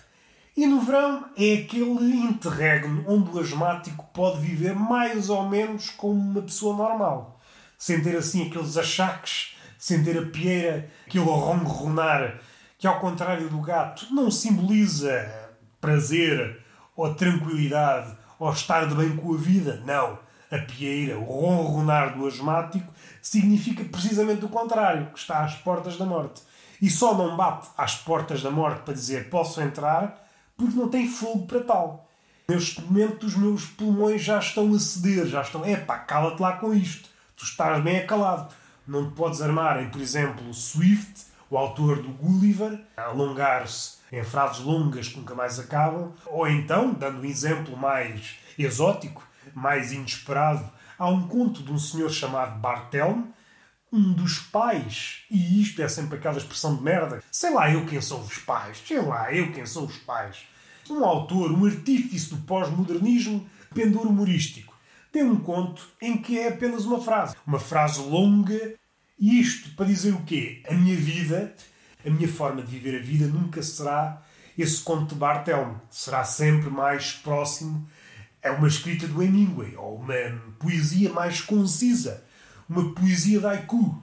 E 0.57 0.67
no 0.67 0.81
verão 0.81 1.25
é 1.37 1.55
aquele 1.55 2.17
interregno 2.17 3.05
onde 3.07 3.31
o 3.31 3.39
asmático 3.39 4.05
pode 4.13 4.41
viver 4.41 4.75
mais 4.75 5.31
ou 5.31 5.49
menos 5.49 5.89
como 5.91 6.15
uma 6.15 6.43
pessoa 6.43 6.77
normal, 6.77 7.38
sem 7.79 8.03
ter 8.03 8.17
assim 8.17 8.49
aqueles 8.49 8.77
achaques, 8.77 9.57
sem 9.79 10.03
ter 10.03 10.19
a 10.19 10.27
pieira, 10.27 10.91
aquele 11.07 11.25
ronronar, 11.25 12.41
que 12.77 12.87
ao 12.87 12.99
contrário 12.99 13.49
do 13.49 13.61
gato 13.61 14.13
não 14.13 14.31
simboliza 14.31 15.49
prazer 15.81 16.61
ou 16.97 17.15
tranquilidade 17.15 18.17
ou 18.39 18.53
estar 18.53 18.87
de 18.87 18.95
bem 18.95 19.17
com 19.17 19.33
a 19.33 19.37
vida. 19.37 19.83
Não. 19.87 20.19
A 20.51 20.59
pieira, 20.59 21.19
o 21.19 21.25
ronronar 21.25 22.17
do 22.17 22.27
asmático, 22.27 22.93
significa 23.21 23.85
precisamente 23.85 24.45
o 24.45 24.49
contrário, 24.49 25.11
que 25.13 25.19
está 25.19 25.45
às 25.45 25.55
portas 25.57 25.99
da 25.99 26.07
morte. 26.07 26.43
E 26.81 26.89
só 26.89 27.15
não 27.15 27.37
bate 27.37 27.69
às 27.77 27.97
portas 27.97 28.43
da 28.43 28.51
morte 28.51 28.83
para 28.83 28.95
dizer 28.95 29.29
posso 29.29 29.61
entrar, 29.61 30.27
porque 30.57 30.77
não 30.77 30.89
tem 30.89 31.07
fogo 31.07 31.47
para 31.47 31.61
tal. 31.61 32.09
Neste 32.49 32.81
momento, 32.81 33.27
os 33.27 33.37
meus 33.37 33.67
pulmões 33.67 34.23
já 34.23 34.39
estão 34.39 34.75
a 34.75 34.79
ceder, 34.79 35.27
já 35.27 35.43
estão. 35.43 35.67
Epá, 35.67 35.99
cala-te 35.99 36.41
lá 36.41 36.53
com 36.57 36.73
isto. 36.73 37.11
Tu 37.39 37.45
estás 37.45 37.81
bem 37.85 37.99
acalado. 37.99 38.53
Não 38.85 39.09
te 39.09 39.15
podes 39.15 39.41
armar 39.41 39.81
em, 39.81 39.89
por 39.91 40.01
exemplo, 40.01 40.53
Swift, 40.53 41.27
o 41.49 41.57
autor 41.57 42.03
do 42.03 42.09
Gulliver, 42.09 42.81
a 42.97 43.05
alongar-se 43.05 43.99
em 44.11 44.25
frases 44.25 44.59
longas 44.59 45.07
que 45.07 45.19
nunca 45.19 45.37
mais 45.37 45.57
acabam, 45.61 46.13
ou 46.27 46.49
então, 46.49 46.93
dando 46.93 47.21
um 47.21 47.25
exemplo 47.25 47.77
mais 47.77 48.35
exótico, 48.59 49.25
mais 49.55 49.93
inesperado, 49.93 50.69
há 50.99 51.09
um 51.09 51.29
conto 51.29 51.63
de 51.63 51.71
um 51.71 51.79
senhor 51.79 52.11
chamado 52.11 52.59
Bartelme, 52.59 53.33
um 53.93 54.13
dos 54.13 54.41
pais, 54.41 55.21
e 55.31 55.63
isto 55.63 55.81
é 55.81 55.87
sempre 55.87 56.19
aquela 56.19 56.39
expressão 56.39 56.75
de 56.75 56.83
merda, 56.83 57.23
sei 57.31 57.55
lá 57.55 57.71
eu 57.71 57.87
quem 57.87 58.01
são 58.01 58.21
os 58.21 58.39
pais, 58.39 58.83
sei 58.85 59.01
lá 59.01 59.33
eu 59.33 59.53
quem 59.53 59.65
são 59.65 59.85
os 59.85 59.97
pais. 59.99 60.39
Um 60.91 61.05
autor, 61.05 61.53
um 61.53 61.67
artífice 61.67 62.31
do 62.31 62.39
pós-modernismo, 62.39 63.49
pendor 63.73 64.09
humorístico, 64.09 64.68
tem 65.13 65.23
um 65.23 65.39
conto 65.39 65.87
em 66.01 66.17
que 66.17 66.39
é 66.39 66.49
apenas 66.49 66.85
uma 66.85 67.01
frase. 67.01 67.35
Uma 67.47 67.59
frase 67.59 68.01
longa, 68.01 68.75
e 69.19 69.41
isto 69.41 69.75
para 69.75 69.87
dizer 69.87 70.15
o 70.15 70.23
quê? 70.23 70.63
A 70.69 70.75
minha 70.75 70.97
vida, 70.97 71.55
a 72.07 72.11
minha 72.11 72.29
forma 72.29 72.63
de 72.63 72.71
viver 72.71 72.99
a 72.99 73.03
vida 73.03 73.27
nunca 73.27 73.63
será 73.63 74.23
esse 74.57 74.83
conto 74.83 75.15
de 75.15 75.21
Bartelme. 75.21 75.77
Será 75.91 76.25
sempre 76.25 76.71
mais 76.71 77.13
próximo 77.13 77.89
é 78.43 78.51
uma 78.51 78.69
escrita 78.69 79.07
do 79.07 79.23
Hemingway, 79.23 79.77
ou 79.77 79.97
uma 79.97 80.15
poesia 80.59 81.13
mais 81.13 81.41
concisa, 81.41 82.25
uma 82.69 82.95
poesia 82.95 83.41
da 83.41 83.51
haiku. 83.51 84.01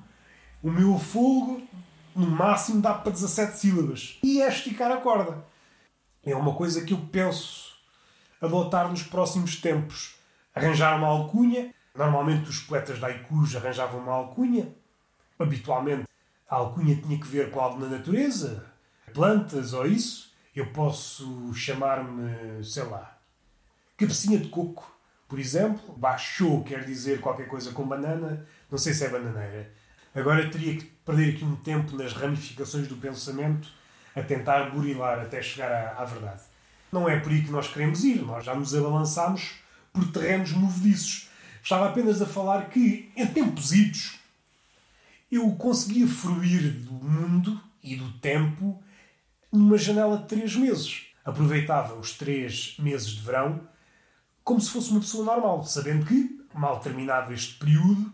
O 0.61 0.69
meu 0.69 0.97
fogo, 0.99 1.61
no 2.15 2.27
máximo, 2.27 2.81
dá 2.81 2.93
para 2.93 3.11
17 3.11 3.57
sílabas. 3.57 4.17
E 4.23 4.41
é 4.41 4.47
esticar 4.47 4.91
a 4.91 4.97
corda. 4.97 5.45
É 6.23 6.35
uma 6.35 6.55
coisa 6.55 6.83
que 6.83 6.93
eu 6.93 6.97
penso 7.11 7.75
adotar 8.41 8.89
nos 8.89 9.03
próximos 9.03 9.55
tempos. 9.57 10.14
Arranjar 10.55 10.97
uma 10.97 11.07
alcunha. 11.07 11.73
Normalmente 11.93 12.49
os 12.49 12.59
poetas 12.59 12.99
da 12.99 13.07
haikus 13.07 13.55
arranjavam 13.55 13.99
uma 13.99 14.13
alcunha. 14.13 14.73
Habitualmente 15.37 16.07
a 16.49 16.55
alcunha 16.55 16.95
tinha 16.95 17.19
que 17.19 17.27
ver 17.27 17.51
com 17.51 17.59
algo 17.59 17.79
na 17.79 17.87
natureza, 17.87 18.65
plantas 19.13 19.73
ou 19.73 19.85
isso. 19.85 20.33
Eu 20.55 20.67
posso 20.67 21.53
chamar-me, 21.53 22.63
sei 22.63 22.83
lá, 22.83 23.15
Cabecinha 23.97 24.37
de 24.37 24.49
coco, 24.49 24.85
por 25.27 25.39
exemplo. 25.39 25.95
Baixou 25.97 26.63
quer 26.63 26.83
dizer 26.83 27.21
qualquer 27.21 27.47
coisa 27.47 27.71
com 27.71 27.87
banana. 27.87 28.45
Não 28.69 28.77
sei 28.77 28.93
se 28.93 29.05
é 29.05 29.09
bananeira. 29.09 29.71
Agora 30.13 30.49
teria 30.49 30.75
que 30.75 30.83
perder 30.83 31.35
aqui 31.35 31.45
um 31.45 31.55
tempo 31.55 31.95
nas 31.95 32.11
ramificações 32.11 32.89
do 32.89 32.97
pensamento 32.97 33.69
a 34.13 34.21
tentar 34.21 34.69
burilar 34.71 35.19
até 35.19 35.41
chegar 35.41 35.71
à, 35.71 36.01
à 36.01 36.05
verdade. 36.05 36.41
Não 36.91 37.07
é 37.07 37.19
por 37.19 37.31
aí 37.31 37.41
que 37.41 37.51
nós 37.51 37.69
queremos 37.69 38.03
ir. 38.03 38.21
Nós 38.21 38.43
já 38.43 38.53
nos 38.53 38.75
abalançámos 38.75 39.59
por 39.95 40.11
terrenos 40.11 40.51
movediços. 40.51 41.29
Estava 41.63 41.87
apenas 41.87 42.21
a 42.21 42.25
falar 42.25 42.69
que, 42.69 43.09
em 43.15 43.25
tempos 43.25 43.71
idos, 43.71 44.19
eu 45.31 45.49
conseguia 45.53 46.05
fruir 46.05 46.71
do 46.81 46.91
mundo 46.91 47.59
e 47.81 47.95
do 47.95 48.11
tempo 48.19 48.83
numa 49.51 49.77
janela 49.77 50.17
de 50.17 50.27
três 50.27 50.55
meses. 50.55 51.05
Aproveitava 51.23 51.95
os 51.95 52.13
três 52.13 52.75
meses 52.77 53.07
de 53.07 53.21
verão 53.21 53.67
como 54.43 54.61
se 54.61 54.69
fosse 54.69 54.91
uma 54.91 54.99
pessoa 54.99 55.25
normal, 55.25 55.63
sabendo 55.63 56.05
que, 56.05 56.39
mal 56.53 56.79
terminado 56.79 57.33
este 57.33 57.55
período, 57.55 58.13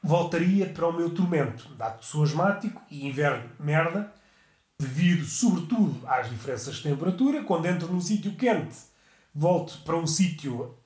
voltaria 0.00 0.66
para 0.68 0.86
o 0.86 0.92
meu 0.92 1.10
tormento, 1.10 1.74
dado 1.74 2.06
asmático 2.22 2.80
e 2.88 3.04
inverno 3.04 3.50
merda, 3.58 4.14
devido 4.78 5.24
sobretudo 5.24 6.06
às 6.06 6.30
diferenças 6.30 6.76
de 6.76 6.84
temperatura. 6.84 7.42
Quando 7.42 7.66
entro 7.66 7.92
num 7.92 8.00
sítio 8.00 8.36
quente, 8.36 8.76
volto 9.34 9.78
para 9.82 9.96
um 9.96 10.06
sítio 10.06 10.78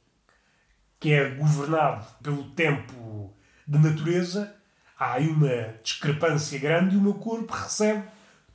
que 1.04 1.12
é 1.12 1.28
governado 1.28 2.02
pelo 2.22 2.44
tempo 2.52 3.30
de 3.68 3.78
natureza, 3.78 4.56
há 4.98 5.12
aí 5.12 5.28
uma 5.28 5.74
discrepância 5.82 6.58
grande 6.58 6.94
e 6.94 6.98
o 6.98 7.02
meu 7.02 7.12
corpo 7.12 7.52
recebe 7.52 8.04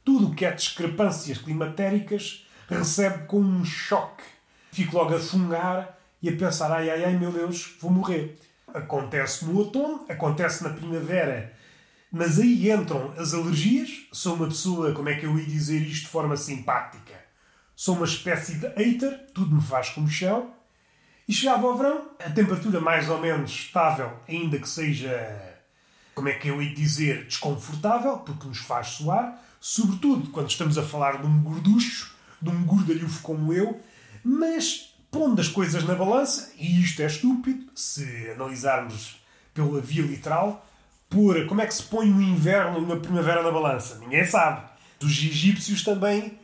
tudo 0.03 0.29
o 0.29 0.33
que 0.33 0.43
é 0.43 0.51
discrepâncias 0.51 1.37
climatéricas, 1.37 2.47
recebe 2.67 3.27
com 3.27 3.39
um 3.39 3.63
choque. 3.63 4.23
Fico 4.71 4.97
logo 4.97 5.15
a 5.15 5.19
fungar 5.19 5.95
e 6.23 6.27
a 6.27 6.35
pensar: 6.35 6.71
ai 6.71 6.89
ai 6.89 7.05
ai 7.05 7.15
meu 7.19 7.31
Deus, 7.31 7.75
vou 7.79 7.91
morrer. 7.91 8.39
Acontece 8.73 9.45
no 9.45 9.55
outono, 9.55 10.07
acontece 10.09 10.63
na 10.63 10.71
primavera, 10.71 11.53
mas 12.11 12.39
aí 12.39 12.71
entram 12.71 13.13
as 13.15 13.31
alergias. 13.35 14.07
Sou 14.11 14.33
uma 14.33 14.47
pessoa, 14.47 14.91
como 14.93 15.09
é 15.09 15.13
que 15.13 15.27
eu 15.27 15.37
ia 15.37 15.45
dizer 15.45 15.83
isto 15.83 16.05
de 16.05 16.07
forma 16.07 16.35
simpática? 16.35 17.13
Sou 17.75 17.95
uma 17.95 18.05
espécie 18.05 18.55
de 18.55 18.67
hater, 18.69 19.27
tudo 19.35 19.55
me 19.55 19.61
faz 19.61 19.89
como 19.89 20.09
chão. 20.09 20.57
E 21.29 21.31
chegava 21.31 21.67
ao 21.67 21.77
verão, 21.77 22.09
a 22.17 22.31
temperatura 22.31 22.81
mais 22.81 23.07
ou 23.07 23.21
menos 23.21 23.51
estável, 23.51 24.11
ainda 24.27 24.57
que 24.57 24.67
seja, 24.67 25.59
como 26.15 26.27
é 26.27 26.33
que 26.33 26.47
eu 26.47 26.59
ia 26.59 26.73
dizer, 26.73 27.25
desconfortável, 27.25 28.17
porque 28.17 28.47
nos 28.47 28.57
faz 28.57 28.87
suar, 28.87 29.39
sobretudo 29.61 30.31
quando 30.31 30.49
estamos 30.49 30.75
a 30.75 30.81
falar 30.81 31.21
de 31.21 31.27
um 31.27 31.43
gorducho, 31.43 32.15
de 32.41 32.49
um 32.49 32.65
gordalhufo 32.65 33.21
como 33.21 33.53
eu, 33.53 33.79
mas 34.23 34.95
pondo 35.11 35.39
as 35.39 35.47
coisas 35.47 35.83
na 35.83 35.93
balança, 35.93 36.51
e 36.57 36.81
isto 36.81 36.99
é 37.03 37.05
estúpido, 37.05 37.67
se 37.75 38.31
analisarmos 38.31 39.21
pela 39.53 39.79
via 39.79 40.01
literal, 40.01 40.67
por 41.07 41.45
como 41.45 41.61
é 41.61 41.67
que 41.67 41.75
se 41.75 41.83
põe 41.83 42.11
o 42.11 42.19
inverno 42.19 42.79
e 42.79 42.83
uma 42.83 42.97
primavera 42.97 43.43
na 43.43 43.51
balança? 43.51 43.99
Ninguém 43.99 44.25
sabe. 44.25 44.67
Os 44.99 45.11
egípcios 45.11 45.83
também 45.83 46.39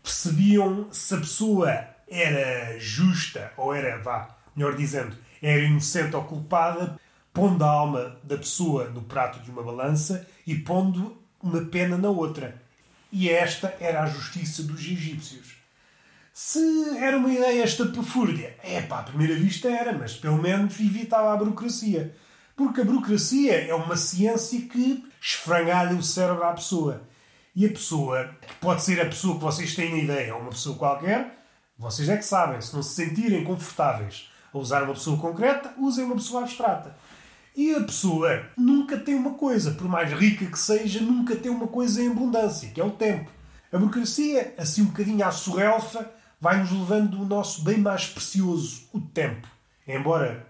percebiam 0.00 0.86
se 0.92 1.12
a 1.12 1.18
pessoa 1.18 1.91
era 2.12 2.78
justa 2.78 3.52
ou 3.56 3.74
era, 3.74 3.98
vá, 3.98 4.28
melhor 4.54 4.76
dizendo, 4.76 5.16
era 5.40 5.62
inocente 5.62 6.14
ou 6.14 6.24
culpada, 6.24 7.00
pondo 7.32 7.64
a 7.64 7.68
alma 7.68 8.20
da 8.22 8.36
pessoa 8.36 8.90
no 8.90 9.02
prato 9.02 9.40
de 9.40 9.50
uma 9.50 9.62
balança 9.62 10.26
e 10.46 10.54
pondo 10.54 11.16
uma 11.42 11.62
pena 11.62 11.96
na 11.96 12.10
outra. 12.10 12.60
E 13.10 13.28
esta 13.28 13.74
era 13.80 14.02
a 14.02 14.06
justiça 14.06 14.62
dos 14.62 14.80
egípcios. 14.80 15.56
Se 16.32 16.96
era 16.96 17.18
uma 17.18 17.32
ideia 17.32 17.64
estapafúrdia, 17.64 18.56
é 18.62 18.80
pá, 18.80 19.00
à 19.00 19.02
primeira 19.02 19.34
vista 19.34 19.68
era, 19.68 19.92
mas 19.92 20.14
pelo 20.14 20.40
menos 20.40 20.78
evitava 20.80 21.32
a 21.32 21.36
burocracia. 21.36 22.14
Porque 22.56 22.80
a 22.80 22.84
burocracia 22.84 23.66
é 23.66 23.74
uma 23.74 23.96
ciência 23.96 24.60
que 24.62 25.04
esfrangalha 25.20 25.96
o 25.96 26.02
cérebro 26.02 26.44
à 26.44 26.52
pessoa. 26.52 27.02
E 27.54 27.66
a 27.66 27.68
pessoa, 27.68 28.34
que 28.40 28.54
pode 28.54 28.82
ser 28.82 29.00
a 29.00 29.06
pessoa 29.06 29.34
que 29.34 29.42
vocês 29.42 29.74
têm 29.74 29.92
a 29.92 29.98
ideia, 29.98 30.34
ou 30.34 30.40
uma 30.40 30.50
pessoa 30.50 30.76
qualquer, 30.76 31.41
vocês 31.82 32.08
é 32.08 32.16
que 32.16 32.24
sabem. 32.24 32.60
Se 32.60 32.74
não 32.74 32.82
se 32.82 32.94
sentirem 32.94 33.42
confortáveis 33.42 34.30
a 34.54 34.58
usar 34.58 34.84
uma 34.84 34.94
pessoa 34.94 35.18
concreta, 35.18 35.74
usem 35.76 36.04
uma 36.04 36.14
pessoa 36.14 36.42
abstrata. 36.42 36.94
E 37.56 37.74
a 37.74 37.82
pessoa 37.82 38.46
nunca 38.56 38.96
tem 38.96 39.14
uma 39.14 39.34
coisa, 39.34 39.72
por 39.72 39.88
mais 39.88 40.10
rica 40.12 40.46
que 40.46 40.58
seja, 40.58 41.00
nunca 41.00 41.34
tem 41.34 41.50
uma 41.50 41.66
coisa 41.66 42.00
em 42.00 42.10
abundância, 42.10 42.70
que 42.70 42.80
é 42.80 42.84
o 42.84 42.92
tempo. 42.92 43.30
A 43.70 43.78
burocracia, 43.78 44.54
assim 44.56 44.82
um 44.82 44.86
bocadinho 44.86 45.26
à 45.26 45.32
sorrelfa, 45.32 46.08
vai-nos 46.40 46.70
levando 46.70 47.20
o 47.20 47.26
nosso 47.26 47.62
bem 47.62 47.78
mais 47.78 48.06
precioso, 48.06 48.88
o 48.92 49.00
tempo. 49.00 49.48
Embora 49.86 50.46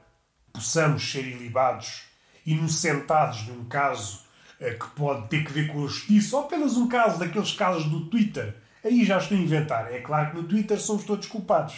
possamos 0.52 1.10
ser 1.10 1.26
ilibados, 1.26 2.02
inocentados 2.44 3.46
num 3.48 3.64
caso 3.64 4.20
eh, 4.60 4.74
que 4.74 4.86
pode 4.90 5.28
ter 5.28 5.44
que 5.44 5.52
ver 5.52 5.72
com 5.72 5.84
a 5.84 5.88
justiça, 5.88 6.36
ou 6.36 6.44
apenas 6.44 6.76
um 6.76 6.86
caso 6.88 7.18
daqueles 7.18 7.52
casos 7.52 7.86
do 7.86 8.06
Twitter, 8.06 8.61
aí 8.84 9.04
já 9.04 9.18
estou 9.18 9.36
a 9.36 9.40
inventar. 9.40 9.92
É 9.92 10.00
claro 10.00 10.30
que 10.30 10.36
no 10.36 10.44
Twitter 10.44 10.80
somos 10.80 11.04
todos 11.04 11.26
culpados. 11.26 11.74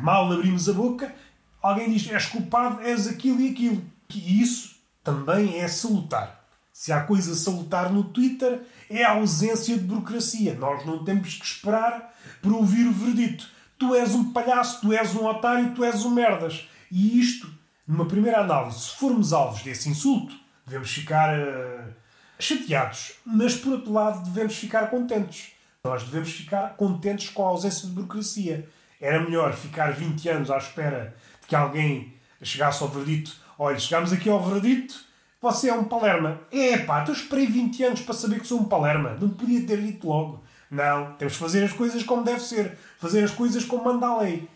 Mal 0.00 0.30
abrimos 0.30 0.68
a 0.68 0.72
boca, 0.72 1.14
alguém 1.62 1.90
diz 1.90 2.10
és 2.10 2.26
culpado, 2.26 2.80
és 2.82 3.06
aquilo 3.06 3.40
e 3.40 3.50
aquilo. 3.50 3.82
E 4.14 4.42
isso 4.42 4.76
também 5.02 5.58
é 5.58 5.68
salutar. 5.68 6.44
Se 6.72 6.92
há 6.92 7.00
coisa 7.00 7.34
salutar 7.34 7.90
no 7.90 8.04
Twitter, 8.04 8.60
é 8.90 9.02
a 9.02 9.12
ausência 9.12 9.78
de 9.78 9.84
burocracia. 9.84 10.54
Nós 10.54 10.84
não 10.84 11.04
temos 11.04 11.34
que 11.34 11.44
esperar 11.44 12.14
para 12.42 12.52
ouvir 12.52 12.86
o 12.86 12.92
verdito. 12.92 13.48
Tu 13.78 13.94
és 13.94 14.14
um 14.14 14.32
palhaço, 14.32 14.80
tu 14.80 14.92
és 14.92 15.14
um 15.14 15.24
otário, 15.24 15.74
tu 15.74 15.82
és 15.82 16.04
um 16.04 16.10
merdas. 16.10 16.68
E 16.90 17.18
isto, 17.18 17.50
numa 17.86 18.06
primeira 18.06 18.40
análise, 18.40 18.80
se 18.80 18.96
formos 18.96 19.32
alvos 19.32 19.62
desse 19.62 19.88
insulto, 19.88 20.36
devemos 20.66 20.90
ficar 20.90 21.38
uh, 21.38 21.92
chateados. 22.38 23.14
Mas, 23.24 23.54
por 23.56 23.72
outro 23.72 23.92
lado, 23.92 24.22
devemos 24.30 24.54
ficar 24.56 24.90
contentes. 24.90 25.55
Nós 25.86 26.02
devemos 26.02 26.32
ficar 26.32 26.76
contentes 26.76 27.28
com 27.30 27.44
a 27.44 27.50
ausência 27.50 27.86
de 27.86 27.94
burocracia. 27.94 28.68
Era 29.00 29.22
melhor 29.22 29.52
ficar 29.52 29.92
20 29.92 30.28
anos 30.28 30.50
à 30.50 30.58
espera 30.58 31.14
de 31.40 31.46
que 31.46 31.54
alguém 31.54 32.14
chegasse 32.42 32.82
ao 32.82 32.88
verdito. 32.88 33.36
Olha, 33.56 33.78
chegamos 33.78 34.12
aqui 34.12 34.28
ao 34.28 34.42
verdito, 34.42 35.00
você 35.40 35.68
é 35.68 35.74
um 35.74 35.84
palerma. 35.84 36.40
É 36.50 36.78
pá, 36.78 37.04
eu 37.06 37.12
esperei 37.12 37.46
20 37.46 37.84
anos 37.84 38.00
para 38.00 38.14
saber 38.14 38.40
que 38.40 38.48
sou 38.48 38.60
um 38.60 38.64
palerma. 38.64 39.16
Não 39.20 39.28
podia 39.28 39.64
ter 39.64 39.80
dito 39.80 40.08
logo. 40.08 40.42
Não, 40.68 41.12
temos 41.12 41.34
que 41.34 41.38
fazer 41.38 41.62
as 41.62 41.72
coisas 41.72 42.02
como 42.02 42.24
deve 42.24 42.40
ser. 42.40 42.76
Fazer 42.98 43.22
as 43.22 43.30
coisas 43.30 43.64
como 43.64 43.84
manda 43.84 44.08
a 44.08 44.18
lei. 44.22 44.48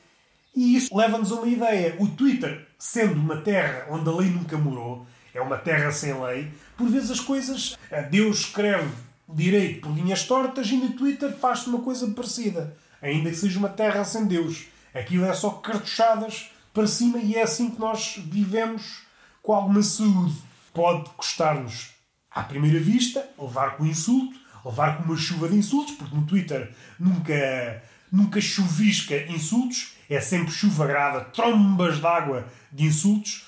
E 0.54 0.74
isso 0.74 0.94
leva-nos 0.96 1.30
a 1.30 1.36
uma 1.36 1.46
ideia. 1.46 1.94
O 2.00 2.08
Twitter, 2.08 2.66
sendo 2.76 3.14
uma 3.14 3.36
terra 3.36 3.86
onde 3.88 4.08
a 4.08 4.12
lei 4.12 4.28
nunca 4.28 4.58
morou, 4.58 5.06
é 5.32 5.40
uma 5.40 5.56
terra 5.56 5.92
sem 5.92 6.12
lei, 6.20 6.50
por 6.76 6.88
vezes 6.88 7.12
as 7.12 7.20
coisas. 7.20 7.78
Deus 8.10 8.40
escreve 8.40 8.90
direito 9.34 9.80
por 9.80 9.94
linhas 9.94 10.24
tortas 10.24 10.68
e 10.68 10.76
no 10.76 10.92
Twitter 10.92 11.32
faz-se 11.32 11.68
uma 11.68 11.80
coisa 11.80 12.08
parecida. 12.10 12.76
Ainda 13.00 13.30
que 13.30 13.36
seja 13.36 13.58
uma 13.58 13.68
terra 13.68 14.04
sem 14.04 14.26
Deus. 14.26 14.66
Aquilo 14.94 15.24
é 15.24 15.32
só 15.32 15.50
cartuchadas 15.50 16.50
para 16.72 16.86
cima 16.86 17.18
e 17.18 17.34
é 17.34 17.42
assim 17.42 17.70
que 17.70 17.80
nós 17.80 18.16
vivemos 18.18 19.02
com 19.42 19.52
alguma 19.52 19.82
saúde. 19.82 20.36
Pode 20.72 21.10
custar-nos, 21.10 21.90
à 22.30 22.42
primeira 22.42 22.78
vista, 22.78 23.28
levar 23.38 23.76
com 23.76 23.86
insulto, 23.86 24.38
levar 24.64 24.98
com 24.98 25.04
uma 25.04 25.16
chuva 25.16 25.48
de 25.48 25.56
insultos, 25.56 25.94
porque 25.94 26.14
no 26.14 26.26
Twitter 26.26 26.72
nunca, 26.98 27.82
nunca 28.10 28.40
chuvisca 28.40 29.16
insultos, 29.32 29.94
é 30.08 30.20
sempre 30.20 30.52
chuva 30.52 30.86
grada, 30.86 31.24
trombas 31.24 31.98
de 31.98 32.06
água 32.06 32.46
de 32.70 32.84
insultos, 32.84 33.46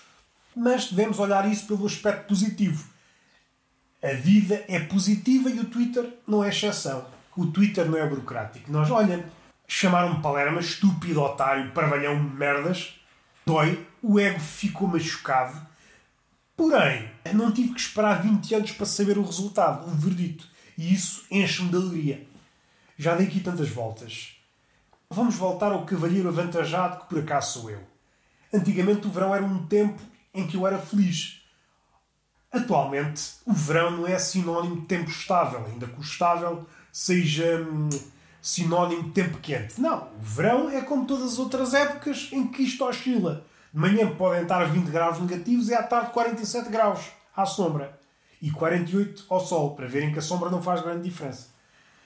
mas 0.55 0.91
devemos 0.91 1.19
olhar 1.19 1.51
isso 1.51 1.67
pelo 1.67 1.87
aspecto 1.87 2.27
positivo. 2.27 2.92
A 4.03 4.15
vida 4.15 4.65
é 4.67 4.81
positiva 4.81 5.49
e 5.49 5.61
o 5.61 5.67
Twitter 5.67 6.19
não 6.27 6.43
é 6.43 6.49
exceção. 6.49 7.07
O 7.37 7.47
Twitter 7.47 7.89
não 7.89 7.97
é 7.97 8.07
burocrático. 8.07 8.71
Nós, 8.71 8.91
olha, 8.91 9.25
chamaram-me 9.69 10.21
palerma, 10.21 10.61
estúpido, 10.61 11.23
otário, 11.23 11.71
parvalhão, 11.71 12.19
merdas, 12.19 13.01
dói, 13.47 13.87
o 14.03 14.19
ego 14.19 14.41
ficou 14.41 14.89
machucado. 14.89 15.61
Porém, 16.57 17.11
não 17.33 17.53
tive 17.53 17.75
que 17.75 17.81
esperar 17.81 18.23
20 18.23 18.55
anos 18.55 18.73
para 18.73 18.87
saber 18.87 19.17
o 19.19 19.25
resultado, 19.25 19.87
o 19.87 19.95
verdito. 19.95 20.47
E 20.77 20.93
isso 20.93 21.25
enche-me 21.31 21.71
de 21.71 21.77
alegria. 21.77 22.27
Já 22.99 23.15
dei 23.15 23.27
aqui 23.27 23.41
tantas 23.41 23.69
voltas. 23.69 24.37
Vamos 25.09 25.37
voltar 25.37 25.73
ao 25.73 25.87
cavalheiro 25.87 26.29
avantajado 26.29 27.01
que 27.01 27.09
por 27.09 27.19
acaso 27.19 27.61
sou 27.61 27.71
eu. 27.71 27.83
Antigamente 28.53 29.07
o 29.07 29.11
verão 29.11 29.35
era 29.35 29.45
um 29.45 29.67
tempo 29.67 30.01
em 30.35 30.47
que 30.47 30.57
eu 30.57 30.67
era 30.67 30.79
feliz. 30.79 31.42
Atualmente, 32.53 33.37
o 33.47 33.53
verão 33.53 33.93
não 33.93 34.07
é 34.07 34.19
sinónimo 34.19 34.83
de 34.83 34.87
tempo 34.87 35.09
estável, 35.09 35.65
ainda 35.65 35.87
que 35.87 35.99
o 35.99 36.03
estável 36.03 36.67
seja 36.93 37.67
hum, 37.67 37.89
sinónimo 38.43 39.05
de 39.05 39.11
tempo 39.13 39.39
quente. 39.39 39.81
Não, 39.81 40.09
o 40.09 40.21
verão 40.21 40.69
é 40.69 40.83
como 40.83 41.07
todas 41.07 41.33
as 41.33 41.39
outras 41.39 41.73
épocas 41.73 42.29
em 42.31 42.47
que 42.47 42.63
isto 42.63 42.85
oscila. 42.85 43.47
De 43.73 43.81
manhã 43.81 44.15
podem 44.15 44.43
estar 44.43 44.65
20 44.65 44.91
graus 44.91 45.19
negativos 45.19 45.71
e 45.71 45.75
à 45.75 45.83
tarde 45.83 46.11
47 46.11 46.69
graus 46.69 47.01
à 47.35 47.47
sombra. 47.47 47.99
E 48.41 48.51
48 48.51 49.25
ao 49.31 49.41
sol, 49.41 49.75
para 49.75 49.87
verem 49.87 50.13
que 50.13 50.19
a 50.19 50.23
sombra 50.23 50.51
não 50.51 50.61
faz 50.61 50.83
grande 50.83 51.09
diferença. 51.09 51.47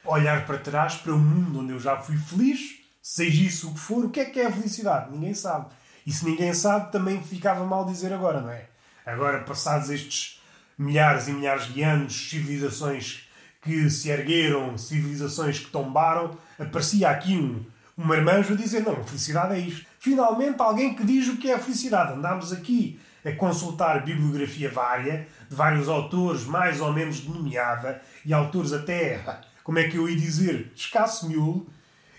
Olhar 0.04 0.46
para 0.46 0.58
trás, 0.58 0.94
para 0.94 1.12
um 1.12 1.18
mundo 1.18 1.60
onde 1.60 1.72
eu 1.72 1.80
já 1.80 1.96
fui 1.96 2.16
feliz, 2.16 2.82
seja 3.02 3.42
isso 3.42 3.70
o 3.70 3.74
que 3.74 3.80
for, 3.80 4.04
o 4.04 4.10
que 4.10 4.20
é 4.20 4.26
que 4.26 4.38
é 4.38 4.46
a 4.46 4.52
felicidade? 4.52 5.10
Ninguém 5.10 5.34
sabe. 5.34 5.66
E 6.06 6.12
se 6.12 6.24
ninguém 6.24 6.54
sabe, 6.54 6.92
também 6.92 7.20
ficava 7.20 7.64
mal 7.64 7.84
dizer 7.84 8.12
agora, 8.12 8.40
não 8.40 8.50
é? 8.50 8.66
Agora, 9.04 9.42
passados 9.42 9.90
estes 9.90 10.35
milhares 10.78 11.28
e 11.28 11.32
milhares 11.32 11.72
de 11.72 11.82
anos, 11.82 12.28
civilizações 12.28 13.28
que 13.62 13.90
se 13.90 14.08
ergueram, 14.08 14.78
civilizações 14.78 15.58
que 15.58 15.70
tombaram, 15.70 16.36
aparecia 16.58 17.10
aqui 17.10 17.36
um, 17.36 17.64
um 17.98 18.04
marmanjo 18.04 18.54
a 18.54 18.56
dizer: 18.56 18.82
não, 18.84 19.02
felicidade 19.04 19.54
é 19.54 19.58
isto. 19.58 19.86
Finalmente, 19.98 20.60
alguém 20.60 20.94
que 20.94 21.04
diz 21.04 21.28
o 21.28 21.36
que 21.36 21.50
é 21.50 21.54
a 21.54 21.58
felicidade. 21.58 22.12
Andámos 22.12 22.52
aqui 22.52 23.00
a 23.24 23.32
consultar 23.32 24.04
bibliografia 24.04 24.70
vária, 24.70 25.26
de 25.48 25.54
vários 25.54 25.88
autores, 25.88 26.44
mais 26.44 26.80
ou 26.80 26.92
menos 26.92 27.20
denomeada, 27.20 28.00
e 28.24 28.32
autores 28.32 28.72
até, 28.72 29.20
como 29.64 29.78
é 29.80 29.88
que 29.88 29.96
eu 29.96 30.08
ia 30.08 30.16
dizer, 30.16 30.70
escasso 30.76 31.28
miolo, 31.28 31.66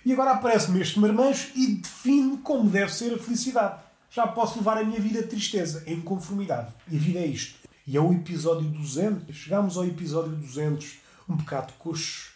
e 0.06 0.12
agora 0.12 0.32
aparece-me 0.32 0.82
este 0.82 1.00
marmanjo 1.00 1.50
e 1.56 1.76
define 1.76 2.38
como 2.38 2.70
deve 2.70 2.94
ser 2.94 3.14
a 3.14 3.18
felicidade. 3.18 3.80
Já 4.10 4.26
posso 4.26 4.58
levar 4.58 4.78
a 4.78 4.84
minha 4.84 5.00
vida 5.00 5.22
de 5.22 5.28
tristeza, 5.28 5.84
em 5.86 6.00
conformidade. 6.02 6.74
E 6.90 6.96
a 6.96 7.00
vida 7.00 7.20
é 7.20 7.26
isto. 7.26 7.67
E 7.88 7.96
é 7.96 8.02
o 8.02 8.12
episódio 8.12 8.70
200. 8.70 9.34
Chegamos 9.34 9.78
ao 9.78 9.86
episódio 9.86 10.36
200 10.36 10.98
um 11.30 11.38
bocado 11.38 11.72
coxo. 11.80 12.34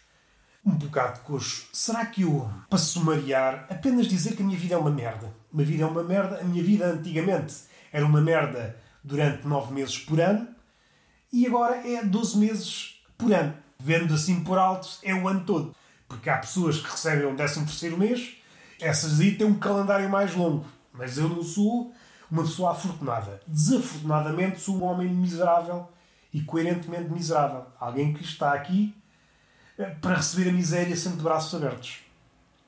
Um 0.65 0.71
bocado 0.71 1.19
coxo. 1.19 1.67
Será 1.73 2.05
que 2.05 2.21
eu, 2.21 2.49
para 2.69 2.79
sumariar, 2.79 3.67
apenas 3.69 4.07
dizer 4.07 4.37
que 4.37 4.41
a 4.41 4.45
minha 4.45 4.57
vida 4.57 4.75
é 4.75 4.77
uma 4.77 4.89
merda? 4.89 5.29
Uma 5.51 5.63
vida 5.63 5.83
é 5.83 5.85
uma 5.85 6.03
merda. 6.03 6.39
A 6.39 6.43
minha 6.45 6.63
vida 6.63 6.85
antigamente 6.87 7.53
era 7.91 8.05
uma 8.05 8.21
merda 8.21 8.77
durante 9.03 9.45
nove 9.45 9.73
meses 9.73 9.97
por 9.97 10.21
ano 10.21 10.47
e 11.33 11.45
agora 11.45 11.85
é 11.85 12.01
12 12.01 12.37
meses 12.37 13.01
por 13.17 13.33
ano. 13.33 13.53
Vendo 13.77 14.13
assim 14.13 14.45
por 14.45 14.57
alto, 14.57 14.87
é 15.03 15.13
o 15.13 15.27
ano 15.27 15.43
todo. 15.43 15.75
Porque 16.07 16.29
há 16.29 16.37
pessoas 16.37 16.79
que 16.79 16.89
recebem 16.89 17.25
um 17.25 17.35
13 17.35 17.65
terceiro 17.65 17.97
mês, 17.97 18.37
essas 18.79 19.19
aí 19.19 19.35
têm 19.35 19.47
um 19.47 19.59
calendário 19.59 20.09
mais 20.09 20.33
longo. 20.33 20.65
Mas 20.93 21.17
eu 21.17 21.27
não 21.27 21.43
sou 21.43 21.93
uma 22.31 22.43
pessoa 22.43 22.71
afortunada. 22.71 23.41
Desafortunadamente 23.45 24.59
sou 24.59 24.77
um 24.77 24.83
homem 24.83 25.09
miserável 25.09 25.87
e 26.33 26.41
coerentemente 26.41 27.09
miserável. 27.09 27.65
Alguém 27.79 28.13
que 28.13 28.23
está 28.23 28.53
aqui 28.53 28.95
eh, 29.77 29.95
para 30.01 30.15
receber 30.15 30.49
a 30.49 30.53
miséria 30.53 30.95
sempre 30.95 31.17
de 31.17 31.23
braços 31.23 31.53
abertos. 31.53 31.99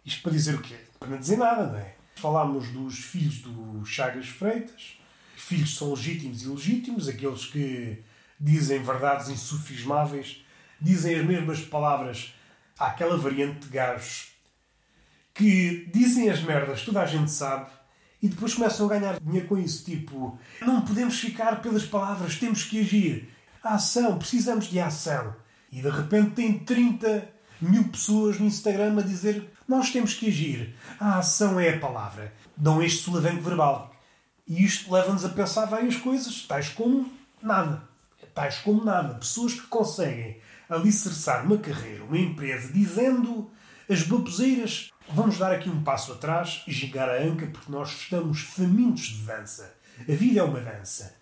Isto 0.06 0.22
para 0.22 0.34
dizer 0.34 0.56
o 0.56 0.62
quê? 0.62 0.76
Para 1.00 1.10
não 1.10 1.18
dizer 1.18 1.38
nada, 1.38 1.68
não 1.68 1.78
é? 1.78 1.96
Falámos 2.16 2.70
dos 2.70 3.00
filhos 3.00 3.40
do 3.40 3.86
Chagas 3.86 4.28
Freitas. 4.28 4.98
Filhos 5.36 5.76
são 5.76 5.92
legítimos 5.92 6.44
e 6.44 6.46
ilegítimos, 6.46 7.08
aqueles 7.08 7.46
que 7.46 8.04
dizem 8.40 8.84
verdades 8.84 9.30
insufismáveis, 9.30 10.44
dizem 10.80 11.16
as 11.16 11.26
mesmas 11.26 11.62
palavras 11.62 12.34
àquela 12.78 13.18
variante 13.18 13.62
de 13.62 13.70
gajos 13.70 14.34
que 15.34 15.90
dizem 15.92 16.30
as 16.30 16.42
merdas, 16.42 16.84
toda 16.84 17.02
a 17.02 17.06
gente 17.06 17.32
sabe, 17.32 17.70
e 18.24 18.30
depois 18.30 18.54
começam 18.54 18.86
a 18.86 18.90
ganhar 18.90 19.20
dinheiro 19.20 19.48
com 19.50 19.58
isso. 19.58 19.84
Tipo, 19.84 20.40
não 20.62 20.82
podemos 20.82 21.20
ficar 21.20 21.62
pelas 21.62 21.84
palavras, 21.84 22.38
temos 22.38 22.64
que 22.64 22.80
agir. 22.80 23.30
A 23.62 23.76
ação, 23.76 24.18
precisamos 24.18 24.68
de 24.68 24.80
ação. 24.80 25.36
E 25.70 25.82
de 25.82 25.90
repente 25.90 26.32
tem 26.32 26.58
30 26.58 27.28
mil 27.62 27.84
pessoas 27.90 28.40
no 28.40 28.46
Instagram 28.46 28.98
a 28.98 29.02
dizer 29.02 29.52
nós 29.68 29.92
temos 29.92 30.14
que 30.14 30.28
agir. 30.30 30.74
A 30.98 31.20
ação 31.20 31.60
é 31.60 31.76
a 31.76 31.80
palavra. 31.80 32.34
Dão 32.56 32.82
este 32.82 33.04
solavanco 33.04 33.42
verbal. 33.42 33.94
E 34.48 34.64
isto 34.64 34.94
leva-nos 34.94 35.26
a 35.26 35.30
pensar 35.30 35.66
várias 35.66 35.98
coisas, 35.98 36.44
tais 36.44 36.70
como 36.70 37.12
nada. 37.42 37.84
Tais 38.34 38.58
como 38.60 38.86
nada. 38.86 39.16
Pessoas 39.16 39.54
que 39.54 39.68
conseguem 39.68 40.38
alicerçar 40.70 41.46
uma 41.46 41.58
carreira, 41.58 42.06
uma 42.06 42.18
empresa, 42.18 42.72
dizendo 42.72 43.52
as 43.90 44.04
baboseiras. 44.04 44.93
Vamos 45.10 45.38
dar 45.38 45.52
aqui 45.52 45.70
um 45.70 45.84
passo 45.84 46.14
atrás 46.14 46.64
e 46.68 46.72
gigar 46.72 47.10
a 47.10 47.22
anca 47.22 47.46
porque 47.48 47.72
nós 47.72 47.90
estamos 47.90 48.42
famintos 48.42 49.04
de 49.08 49.24
dança. 49.24 49.76
A 50.00 50.12
vida 50.14 50.40
é 50.40 50.44
uma 50.44 50.60
dança. 50.60 51.16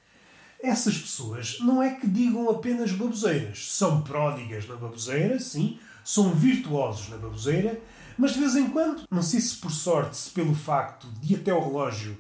Essas 0.62 0.98
pessoas 0.98 1.58
não 1.60 1.82
é 1.82 1.96
que 1.96 2.08
digam 2.08 2.50
apenas 2.50 2.92
baboseiras. 2.92 3.72
São 3.72 4.02
pródigas 4.02 4.68
na 4.68 4.76
baboseira, 4.76 5.40
sim, 5.40 5.80
são 6.04 6.34
virtuosos 6.34 7.10
na 7.10 7.18
baboseira, 7.18 7.82
mas 8.18 8.34
de 8.34 8.40
vez 8.40 8.56
em 8.56 8.70
quando, 8.70 9.08
não 9.10 9.24
sei 9.24 9.42
se 9.42 9.56
por 9.58 9.72
sorte, 9.72 10.16
se 10.16 10.30
pelo 10.30 10.54
facto 10.54 11.08
de 11.20 11.36
até 11.36 11.54
o 11.54 11.60
relógio 11.60 12.18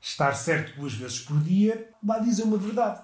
estar 0.00 0.34
certo 0.34 0.78
duas 0.78 0.94
vezes 0.94 1.20
por 1.20 1.38
dia, 1.40 1.90
lá 2.04 2.18
dizer 2.18 2.44
uma 2.44 2.58
verdade. 2.58 3.02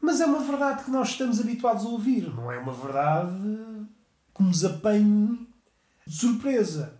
Mas 0.00 0.20
é 0.20 0.26
uma 0.26 0.42
verdade 0.42 0.84
que 0.84 0.90
nós 0.90 1.10
estamos 1.10 1.38
habituados 1.38 1.84
a 1.84 1.88
ouvir, 1.88 2.28
não 2.34 2.50
é 2.50 2.58
uma 2.58 2.72
verdade 2.72 3.36
que 4.34 4.42
nos 4.42 4.64
apanhe 4.64 5.46
de 6.06 6.14
surpresa. 6.16 6.99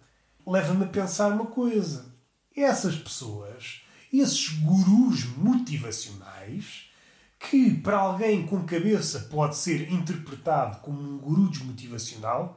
Leva-me 0.51 0.85
a 0.85 0.89
pensar 0.89 1.31
uma 1.31 1.47
coisa. 1.47 2.13
Essas 2.57 2.97
pessoas, 2.97 3.83
esses 4.13 4.49
gurus 4.49 5.25
motivacionais, 5.37 6.91
que 7.39 7.73
para 7.73 7.99
alguém 7.99 8.45
com 8.45 8.65
cabeça 8.65 9.29
pode 9.31 9.55
ser 9.55 9.93
interpretado 9.93 10.81
como 10.81 11.01
um 11.01 11.19
guru 11.19 11.49
desmotivacional, 11.49 12.57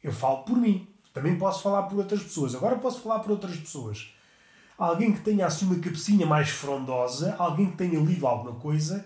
eu 0.00 0.12
falo 0.12 0.44
por 0.44 0.56
mim. 0.56 0.86
Também 1.12 1.36
posso 1.36 1.60
falar 1.60 1.82
por 1.82 1.98
outras 1.98 2.22
pessoas. 2.22 2.54
Agora 2.54 2.78
posso 2.78 3.00
falar 3.00 3.18
por 3.18 3.32
outras 3.32 3.56
pessoas. 3.56 4.14
Alguém 4.78 5.12
que 5.12 5.22
tenha 5.22 5.44
assim 5.44 5.66
uma 5.66 5.80
cabecinha 5.80 6.24
mais 6.24 6.50
frondosa, 6.50 7.34
alguém 7.36 7.68
que 7.68 7.76
tenha 7.76 7.98
lido 7.98 8.28
alguma 8.28 8.54
coisa, 8.60 9.04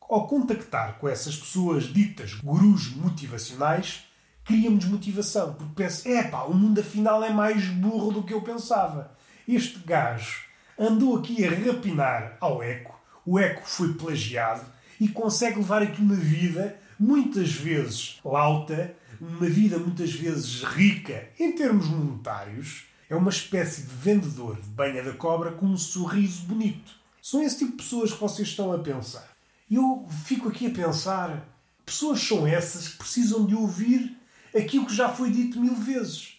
ao 0.00 0.26
contactar 0.26 0.98
com 0.98 1.08
essas 1.08 1.36
pessoas 1.36 1.84
ditas 1.84 2.34
gurus 2.34 2.92
motivacionais, 2.96 4.02
cria-me 4.44 4.78
desmotivação. 4.78 5.54
Porque 5.54 5.74
penso, 5.74 6.08
é 6.08 6.22
pá, 6.24 6.42
o 6.44 6.54
mundo 6.54 6.80
afinal 6.80 7.22
é 7.22 7.30
mais 7.30 7.66
burro 7.66 8.12
do 8.12 8.22
que 8.22 8.34
eu 8.34 8.42
pensava. 8.42 9.12
Este 9.46 9.78
gajo 9.80 10.42
andou 10.78 11.18
aqui 11.18 11.44
a 11.44 11.50
rapinar 11.50 12.36
ao 12.40 12.62
eco, 12.62 12.98
o 13.24 13.38
eco 13.38 13.62
foi 13.64 13.94
plagiado 13.94 14.64
e 15.00 15.08
consegue 15.08 15.58
levar 15.58 15.82
aqui 15.82 16.00
uma 16.00 16.14
vida 16.14 16.76
muitas 16.98 17.52
vezes 17.52 18.20
lauta, 18.24 18.94
uma 19.20 19.48
vida 19.48 19.78
muitas 19.78 20.12
vezes 20.12 20.62
rica 20.62 21.28
em 21.38 21.52
termos 21.52 21.88
monetários. 21.88 22.84
É 23.08 23.16
uma 23.16 23.30
espécie 23.30 23.82
de 23.82 23.94
vendedor 23.94 24.56
de 24.56 24.68
banha 24.68 25.02
da 25.02 25.12
cobra 25.12 25.52
com 25.52 25.66
um 25.66 25.76
sorriso 25.76 26.42
bonito. 26.46 26.92
São 27.20 27.42
esse 27.42 27.58
tipo 27.58 27.72
de 27.72 27.76
pessoas 27.78 28.12
que 28.12 28.20
vocês 28.20 28.48
estão 28.48 28.72
a 28.72 28.78
pensar. 28.78 29.28
Eu 29.70 30.06
fico 30.24 30.48
aqui 30.48 30.66
a 30.66 30.70
pensar: 30.70 31.46
pessoas 31.84 32.20
são 32.20 32.46
essas 32.46 32.88
que 32.88 32.98
precisam 32.98 33.44
de 33.44 33.54
ouvir 33.54 34.16
aquilo 34.56 34.86
que 34.86 34.94
já 34.94 35.08
foi 35.08 35.30
dito 35.30 35.60
mil 35.60 35.74
vezes. 35.74 36.36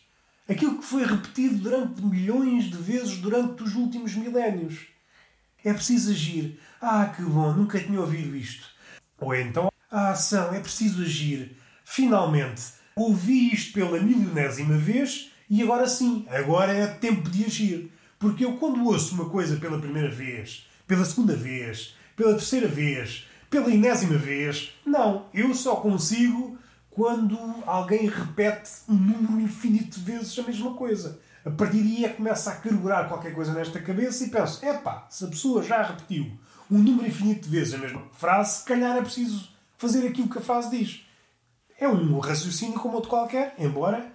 Aquilo 0.47 0.77
que 0.77 0.85
foi 0.85 1.05
repetido 1.05 1.57
durante 1.57 2.01
milhões 2.01 2.65
de 2.65 2.77
vezes 2.77 3.17
durante 3.17 3.63
os 3.63 3.75
últimos 3.75 4.13
milénios. 4.13 4.87
É 5.63 5.73
preciso 5.73 6.11
agir. 6.11 6.59
Ah, 6.81 7.05
que 7.15 7.21
bom, 7.21 7.53
nunca 7.53 7.79
tinha 7.79 7.99
ouvido 7.99 8.35
isto. 8.35 8.67
Ou 9.19 9.33
então, 9.33 9.71
a 9.89 10.11
ação, 10.11 10.53
é 10.53 10.59
preciso 10.59 11.01
agir. 11.01 11.55
Finalmente, 11.85 12.63
ouvi 12.95 13.53
isto 13.53 13.73
pela 13.73 13.99
milionésima 13.99 14.77
vez 14.77 15.31
e 15.49 15.61
agora 15.61 15.87
sim, 15.87 16.25
agora 16.29 16.73
é 16.73 16.87
tempo 16.87 17.29
de 17.29 17.45
agir. 17.45 17.91
Porque 18.19 18.43
eu, 18.43 18.57
quando 18.57 18.83
ouço 18.85 19.15
uma 19.15 19.29
coisa 19.29 19.57
pela 19.57 19.79
primeira 19.79 20.09
vez, 20.09 20.67
pela 20.87 21.05
segunda 21.05 21.35
vez, 21.35 21.95
pela 22.15 22.33
terceira 22.33 22.67
vez, 22.67 23.27
pela 23.49 23.71
enésima 23.71 24.17
vez, 24.17 24.73
não, 24.85 25.27
eu 25.33 25.53
só 25.53 25.75
consigo 25.75 26.57
quando 26.93 27.37
alguém 27.65 28.07
repete 28.07 28.69
um 28.87 28.93
número 28.93 29.41
infinito 29.41 29.99
de 29.99 30.11
vezes 30.11 30.37
a 30.37 30.43
mesma 30.43 30.73
coisa. 30.75 31.19
A 31.43 31.49
partir 31.49 31.81
daí 31.81 32.05
é 32.05 32.09
que 32.09 32.17
começa 32.17 32.51
a 32.51 32.55
carburar 32.55 33.09
qualquer 33.09 33.33
coisa 33.33 33.53
nesta 33.53 33.79
cabeça 33.81 34.23
e 34.23 34.29
penso: 34.29 34.63
epá, 34.65 35.07
se 35.09 35.25
a 35.25 35.27
pessoa 35.27 35.63
já 35.63 35.81
repetiu 35.81 36.31
um 36.71 36.77
número 36.77 37.07
infinito 37.07 37.43
de 37.43 37.49
vezes 37.49 37.73
a 37.73 37.77
mesma 37.77 38.03
frase, 38.13 38.59
se 38.59 38.65
calhar 38.65 38.95
é 38.95 39.01
preciso 39.01 39.49
fazer 39.77 40.07
aquilo 40.07 40.29
que 40.29 40.37
a 40.37 40.41
frase 40.41 40.69
diz. 40.69 41.05
É 41.79 41.87
um 41.87 42.19
raciocínio 42.19 42.79
como 42.79 42.95
outro 42.95 43.09
qualquer, 43.09 43.55
embora, 43.57 44.13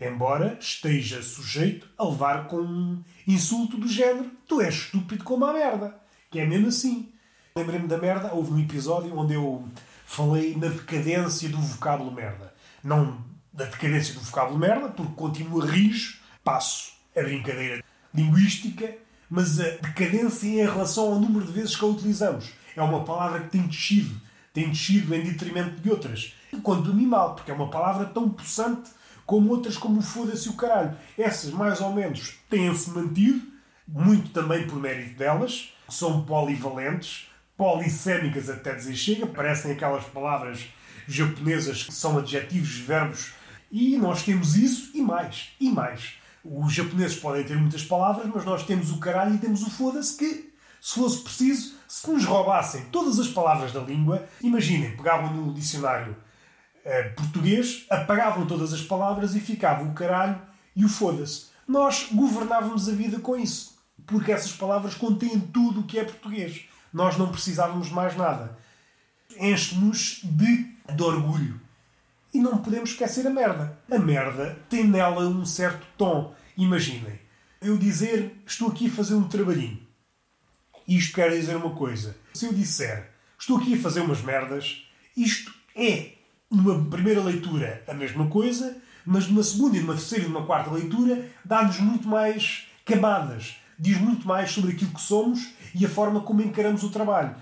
embora 0.00 0.56
esteja 0.58 1.22
sujeito 1.22 1.88
a 1.98 2.04
levar 2.04 2.46
com 2.46 2.60
um 2.60 3.02
insulto 3.26 3.76
do 3.76 3.88
género: 3.88 4.30
tu 4.46 4.60
és 4.60 4.74
estúpido 4.74 5.24
como 5.24 5.44
a 5.44 5.52
merda. 5.52 5.96
Que 6.30 6.38
é 6.38 6.46
mesmo 6.46 6.68
assim. 6.68 7.12
Lembrei-me 7.56 7.88
da 7.88 7.98
merda, 7.98 8.32
houve 8.32 8.52
um 8.52 8.60
episódio 8.60 9.14
onde 9.18 9.34
eu 9.34 9.68
falei 10.10 10.56
na 10.56 10.66
decadência 10.66 11.48
do 11.48 11.58
vocábulo 11.58 12.10
merda. 12.10 12.52
Não 12.82 13.24
da 13.52 13.64
decadência 13.64 14.12
do 14.14 14.20
vocábulo 14.20 14.58
merda, 14.58 14.88
porque 14.88 15.14
continua 15.14 15.64
rijo, 15.64 16.18
passo 16.42 16.92
a 17.16 17.22
brincadeira 17.22 17.84
linguística, 18.12 18.92
mas 19.30 19.60
a 19.60 19.70
decadência 19.76 20.48
em 20.48 20.56
relação 20.56 21.12
ao 21.12 21.20
número 21.20 21.46
de 21.46 21.52
vezes 21.52 21.76
que 21.76 21.84
a 21.84 21.88
utilizamos. 21.88 22.52
É 22.74 22.82
uma 22.82 23.04
palavra 23.04 23.40
que 23.40 23.50
tem 23.50 23.62
descido, 23.68 24.20
tem 24.52 24.70
descido 24.70 25.14
em 25.14 25.22
detrimento 25.22 25.80
de 25.80 25.88
outras. 25.88 26.34
Quanto 26.60 26.90
a 26.90 26.94
mim 26.94 27.06
mal, 27.06 27.36
porque 27.36 27.52
é 27.52 27.54
uma 27.54 27.70
palavra 27.70 28.06
tão 28.06 28.28
possante 28.28 28.90
como 29.24 29.50
outras 29.50 29.76
como 29.76 30.02
foda-se 30.02 30.48
o 30.48 30.54
caralho. 30.54 30.96
Essas, 31.16 31.52
mais 31.52 31.80
ou 31.80 31.92
menos, 31.92 32.36
têm-se 32.48 32.90
mantido, 32.90 33.42
muito 33.86 34.30
também 34.30 34.66
por 34.66 34.80
mérito 34.80 35.16
delas, 35.16 35.72
são 35.88 36.24
polivalentes, 36.24 37.29
polissémicas 37.60 38.48
até 38.48 38.74
dizer 38.74 38.96
chega, 38.96 39.26
parecem 39.26 39.72
aquelas 39.72 40.04
palavras 40.04 40.66
japonesas 41.06 41.82
que 41.82 41.92
são 41.92 42.16
adjetivos, 42.16 42.78
verbos, 42.78 43.34
e 43.70 43.98
nós 43.98 44.22
temos 44.22 44.56
isso 44.56 44.90
e 44.94 45.02
mais, 45.02 45.50
e 45.60 45.68
mais. 45.68 46.14
Os 46.42 46.72
japoneses 46.72 47.18
podem 47.18 47.44
ter 47.44 47.58
muitas 47.58 47.84
palavras, 47.84 48.26
mas 48.34 48.46
nós 48.46 48.64
temos 48.64 48.90
o 48.90 48.98
caralho 48.98 49.34
e 49.34 49.38
temos 49.38 49.62
o 49.62 49.68
foda-se 49.68 50.16
que, 50.16 50.50
se 50.80 50.94
fosse 50.94 51.22
preciso, 51.22 51.74
se 51.86 52.10
nos 52.10 52.24
roubassem 52.24 52.86
todas 52.86 53.18
as 53.18 53.28
palavras 53.28 53.72
da 53.72 53.80
língua, 53.80 54.26
imaginem, 54.40 54.96
pegavam 54.96 55.30
no 55.30 55.52
dicionário 55.52 56.16
uh, 56.16 57.14
português, 57.14 57.84
apagavam 57.90 58.46
todas 58.46 58.72
as 58.72 58.80
palavras 58.80 59.34
e 59.34 59.40
ficava 59.40 59.84
o 59.84 59.92
caralho 59.92 60.40
e 60.74 60.82
o 60.82 60.88
foda-se. 60.88 61.48
Nós 61.68 62.08
governávamos 62.10 62.88
a 62.88 62.92
vida 62.92 63.20
com 63.20 63.36
isso, 63.36 63.78
porque 64.06 64.32
essas 64.32 64.52
palavras 64.52 64.94
contêm 64.94 65.38
tudo 65.38 65.80
o 65.80 65.84
que 65.84 65.98
é 65.98 66.04
português. 66.04 66.69
Nós 66.92 67.16
não 67.16 67.30
precisávamos 67.30 67.90
mais 67.90 68.16
nada. 68.16 68.58
Enche-nos 69.38 70.20
de, 70.24 70.66
de 70.94 71.02
orgulho. 71.02 71.60
E 72.32 72.38
não 72.38 72.58
podemos 72.58 72.90
esquecer 72.90 73.26
a 73.26 73.30
merda. 73.30 73.78
A 73.90 73.98
merda 73.98 74.58
tem 74.68 74.86
nela 74.86 75.26
um 75.26 75.44
certo 75.44 75.86
tom. 75.96 76.34
Imaginem, 76.56 77.18
eu 77.60 77.76
dizer 77.76 78.42
estou 78.46 78.68
aqui 78.68 78.86
a 78.86 78.90
fazer 78.90 79.14
um 79.14 79.28
trabalhinho. 79.28 79.80
Isto 80.86 81.14
quer 81.14 81.30
dizer 81.30 81.56
uma 81.56 81.74
coisa. 81.74 82.16
Se 82.34 82.46
eu 82.46 82.52
disser 82.52 83.10
estou 83.38 83.56
aqui 83.56 83.74
a 83.74 83.80
fazer 83.80 84.00
umas 84.00 84.20
merdas, 84.20 84.84
isto 85.16 85.52
é, 85.74 86.12
numa 86.50 86.84
primeira 86.90 87.22
leitura, 87.22 87.82
a 87.88 87.94
mesma 87.94 88.28
coisa, 88.28 88.76
mas 89.04 89.26
numa 89.26 89.42
segunda 89.42 89.80
numa 89.80 89.94
terceira 89.94 90.24
e 90.24 90.28
numa 90.28 90.44
quarta 90.44 90.70
leitura 90.70 91.28
dá-nos 91.44 91.80
muito 91.80 92.06
mais 92.06 92.66
camadas. 92.84 93.56
Diz 93.82 93.98
muito 93.98 94.28
mais 94.28 94.50
sobre 94.50 94.72
aquilo 94.72 94.92
que 94.92 95.00
somos 95.00 95.54
e 95.74 95.86
a 95.86 95.88
forma 95.88 96.20
como 96.20 96.42
encaramos 96.42 96.82
o 96.82 96.90
trabalho. 96.90 97.34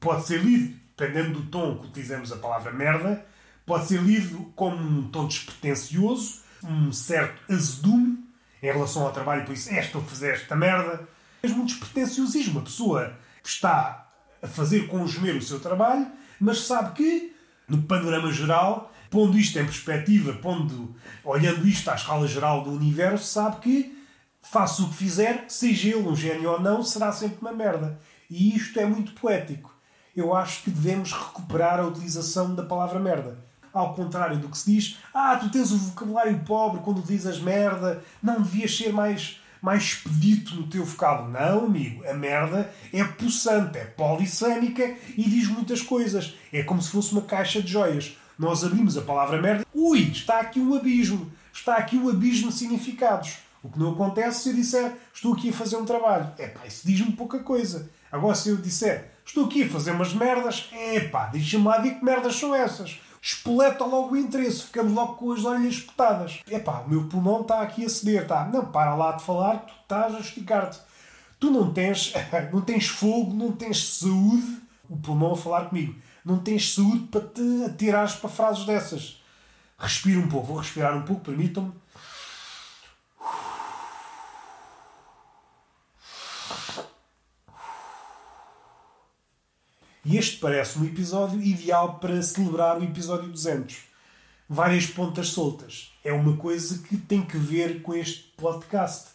Pode 0.00 0.26
ser 0.26 0.42
lido, 0.42 0.74
dependendo 0.96 1.38
do 1.38 1.50
tom 1.50 1.76
que 1.76 1.88
utilizamos 1.88 2.32
a 2.32 2.36
palavra 2.36 2.72
merda, 2.72 3.26
pode 3.66 3.88
ser 3.88 4.00
lido 4.02 4.50
como 4.56 4.76
um 4.76 5.10
tom 5.10 5.26
despretensioso, 5.26 6.40
um 6.64 6.90
certo 6.90 7.52
azedume 7.52 8.24
em 8.62 8.72
relação 8.72 9.02
ao 9.02 9.12
trabalho, 9.12 9.44
por 9.44 9.52
isso, 9.52 9.68
é, 9.68 9.80
estou 9.80 10.00
a 10.00 10.04
fazer 10.04 10.32
esta 10.32 10.56
merda. 10.56 11.06
Mesmo 11.42 11.62
um 11.62 11.66
despretensiosismo. 11.66 12.60
A 12.60 12.62
pessoa 12.62 13.12
está 13.44 14.08
a 14.40 14.46
fazer 14.46 14.86
com 14.86 15.04
esmero 15.04 15.38
o 15.38 15.42
seu 15.42 15.60
trabalho, 15.60 16.06
mas 16.40 16.60
sabe 16.60 16.94
que, 16.94 17.36
no 17.68 17.82
panorama 17.82 18.32
geral, 18.32 18.92
pondo 19.10 19.36
isto 19.36 19.58
em 19.58 19.64
perspectiva, 19.64 20.32
pondo, 20.34 20.96
olhando 21.22 21.68
isto 21.68 21.90
à 21.90 21.96
escala 21.96 22.26
geral 22.26 22.64
do 22.64 22.70
universo, 22.70 23.26
sabe 23.26 23.60
que, 23.60 23.91
faça 24.42 24.82
o 24.82 24.88
que 24.88 24.94
fizer, 24.94 25.46
seja 25.48 25.88
ele 25.88 26.08
um 26.08 26.16
gênio 26.16 26.50
ou 26.50 26.60
não, 26.60 26.82
será 26.82 27.12
sempre 27.12 27.38
uma 27.40 27.52
merda. 27.52 27.98
E 28.28 28.54
isto 28.56 28.78
é 28.78 28.84
muito 28.84 29.12
poético. 29.12 29.74
Eu 30.14 30.34
acho 30.34 30.62
que 30.62 30.70
devemos 30.70 31.12
recuperar 31.12 31.80
a 31.80 31.86
utilização 31.86 32.54
da 32.54 32.62
palavra 32.62 33.00
merda 33.00 33.52
ao 33.72 33.94
contrário 33.94 34.38
do 34.38 34.48
que 34.48 34.58
se 34.58 34.70
diz, 34.70 34.98
ah, 35.14 35.36
tu 35.36 35.48
tens 35.48 35.72
o 35.72 35.78
vocabulário 35.78 36.38
pobre 36.40 36.82
quando 36.82 37.02
dizes 37.02 37.40
merda, 37.40 38.04
não 38.22 38.42
devias 38.42 38.76
ser 38.76 38.92
mais, 38.92 39.40
mais 39.62 39.84
expedito 39.84 40.54
no 40.54 40.66
teu 40.66 40.84
vocábulo. 40.84 41.30
Não, 41.30 41.64
amigo, 41.64 42.04
a 42.06 42.12
merda 42.12 42.70
é 42.92 43.02
possante, 43.02 43.78
é 43.78 43.84
polissâmica 43.84 44.94
e 45.16 45.22
diz 45.22 45.48
muitas 45.48 45.80
coisas. 45.80 46.34
É 46.52 46.62
como 46.62 46.82
se 46.82 46.90
fosse 46.90 47.12
uma 47.12 47.22
caixa 47.22 47.62
de 47.62 47.72
joias. 47.72 48.16
Nós 48.38 48.64
abrimos 48.64 48.96
a 48.98 49.02
palavra 49.02 49.40
merda, 49.40 49.66
ui, 49.72 50.00
está 50.00 50.40
aqui 50.40 50.58
um 50.58 50.74
abismo, 50.74 51.30
está 51.52 51.76
aqui 51.76 51.96
um 51.96 52.08
abismo 52.08 52.48
de 52.48 52.54
significados. 52.54 53.38
O 53.62 53.70
que 53.70 53.78
não 53.78 53.92
acontece 53.92 54.42
se 54.42 54.48
eu 54.50 54.54
disser 54.54 54.92
estou 55.14 55.34
aqui 55.34 55.50
a 55.50 55.52
fazer 55.52 55.76
um 55.76 55.84
trabalho. 55.84 56.32
É 56.36 56.48
pá, 56.48 56.66
isso 56.66 56.86
diz-me 56.86 57.12
pouca 57.12 57.38
coisa. 57.38 57.88
Agora, 58.10 58.34
se 58.34 58.48
eu 58.48 58.56
disser 58.56 59.12
estou 59.24 59.46
aqui 59.46 59.62
a 59.62 59.68
fazer 59.68 59.92
umas 59.92 60.12
merdas, 60.12 60.68
é 60.72 61.00
pá, 61.00 61.26
deixa-me 61.26 61.64
lá 61.64 61.78
ver 61.78 61.94
que 61.94 62.04
merdas 62.04 62.34
são 62.36 62.54
essas. 62.54 63.00
espoleta 63.20 63.84
logo 63.84 64.14
o 64.14 64.16
interesse, 64.16 64.64
ficamos 64.64 64.92
logo 64.92 65.14
com 65.14 65.32
as 65.32 65.44
orelhas 65.44 65.74
espetadas. 65.74 66.40
Epá, 66.50 66.80
o 66.80 66.90
meu 66.90 67.08
pulmão 67.08 67.42
está 67.42 67.62
aqui 67.62 67.84
a 67.84 67.88
ceder, 67.88 68.26
tá? 68.26 68.44
Não, 68.52 68.66
para 68.66 68.96
lá 68.96 69.12
de 69.12 69.22
falar, 69.22 69.58
tu 69.58 69.72
estás 69.82 70.14
a 70.14 70.18
esticar-te. 70.18 70.80
Tu 71.38 71.50
não 71.50 71.72
tens, 71.72 72.12
não 72.52 72.60
tens 72.60 72.88
fogo, 72.88 73.32
não 73.32 73.52
tens 73.52 73.98
saúde, 73.98 74.60
o 74.88 74.96
pulmão 74.96 75.32
a 75.32 75.36
falar 75.36 75.66
comigo, 75.66 75.94
não 76.24 76.38
tens 76.38 76.74
saúde 76.74 77.06
para 77.06 77.20
te 77.20 77.64
atirares 77.64 78.14
para 78.14 78.28
frases 78.28 78.64
dessas. 78.64 79.22
Respira 79.78 80.18
um 80.18 80.28
pouco, 80.28 80.48
vou 80.48 80.56
respirar 80.58 80.96
um 80.96 81.02
pouco, 81.02 81.22
permitam-me. 81.22 81.72
E 90.04 90.16
este 90.16 90.38
parece 90.38 90.80
um 90.80 90.84
episódio 90.84 91.40
ideal 91.40 92.00
para 92.00 92.20
celebrar 92.22 92.76
o 92.76 92.82
episódio 92.82 93.28
200. 93.28 93.76
Várias 94.48 94.84
pontas 94.84 95.28
soltas. 95.28 95.92
É 96.02 96.12
uma 96.12 96.36
coisa 96.36 96.78
que 96.78 96.96
tem 96.96 97.22
que 97.22 97.36
ver 97.38 97.82
com 97.82 97.94
este 97.94 98.24
podcast. 98.36 99.10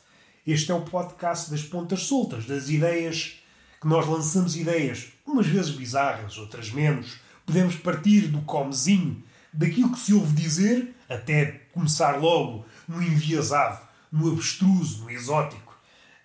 Este 0.45 0.71
é 0.71 0.73
o 0.73 0.85
podcast 0.85 1.51
das 1.51 1.61
pontas 1.61 2.03
soltas, 2.03 2.45
das 2.45 2.69
ideias 2.69 3.43
que 3.81 3.87
nós 3.87 4.07
lançamos 4.07 4.55
ideias, 4.55 5.09
umas 5.25 5.45
vezes 5.45 5.71
bizarras, 5.71 6.37
outras 6.37 6.71
menos. 6.71 7.17
Podemos 7.45 7.75
partir 7.75 8.29
do 8.29 8.41
comezinho, 8.43 9.21
daquilo 9.51 9.91
que 9.91 9.99
se 9.99 10.13
ouve 10.13 10.33
dizer, 10.33 10.95
até 11.09 11.63
começar 11.73 12.15
logo 12.15 12.65
no 12.87 13.03
enviesado, 13.03 13.85
no 14.09 14.31
abstruso, 14.31 15.03
no 15.03 15.11
exótico. 15.11 15.77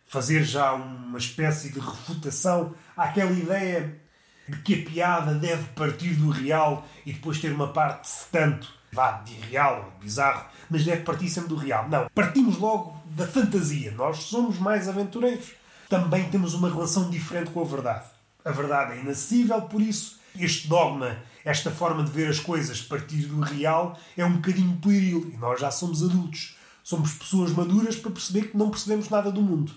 Fazer 0.06 0.44
já 0.44 0.72
uma 0.72 1.18
espécie 1.18 1.72
de 1.72 1.80
refutação 1.80 2.76
àquela 2.96 3.32
ideia 3.32 4.00
de 4.48 4.58
que 4.58 4.74
a 4.74 4.90
piada 4.90 5.34
deve 5.34 5.64
partir 5.74 6.14
do 6.14 6.30
real 6.30 6.86
e 7.06 7.12
depois 7.12 7.40
ter 7.40 7.52
uma 7.52 7.68
parte 7.68 8.08
tanto, 8.30 8.72
vá, 8.92 9.22
de 9.24 9.34
real, 9.34 9.92
bizarro, 10.00 10.46
mas 10.68 10.84
deve 10.84 11.02
partir 11.02 11.28
sempre 11.28 11.50
do 11.50 11.56
real. 11.56 11.88
Não, 11.88 12.08
partimos 12.14 12.58
logo 12.58 13.00
da 13.06 13.26
fantasia. 13.26 13.92
Nós 13.92 14.18
somos 14.24 14.58
mais 14.58 14.88
aventureiros. 14.88 15.52
Também 15.88 16.28
temos 16.30 16.54
uma 16.54 16.68
relação 16.68 17.10
diferente 17.10 17.50
com 17.50 17.60
a 17.60 17.64
verdade. 17.64 18.06
A 18.44 18.50
verdade 18.50 18.94
é 18.94 19.00
inacessível, 19.00 19.62
por 19.62 19.80
isso 19.80 20.20
este 20.38 20.68
dogma, 20.68 21.18
esta 21.44 21.70
forma 21.70 22.02
de 22.02 22.10
ver 22.10 22.28
as 22.28 22.40
coisas 22.40 22.80
partir 22.80 23.26
do 23.26 23.40
real, 23.40 23.98
é 24.16 24.24
um 24.24 24.36
bocadinho 24.36 24.76
pueril. 24.78 25.30
E 25.32 25.36
nós 25.36 25.60
já 25.60 25.70
somos 25.70 26.02
adultos. 26.02 26.56
Somos 26.82 27.12
pessoas 27.14 27.52
maduras 27.52 27.96
para 27.96 28.10
perceber 28.10 28.48
que 28.48 28.56
não 28.56 28.70
percebemos 28.70 29.08
nada 29.08 29.30
do 29.30 29.42
mundo. 29.42 29.72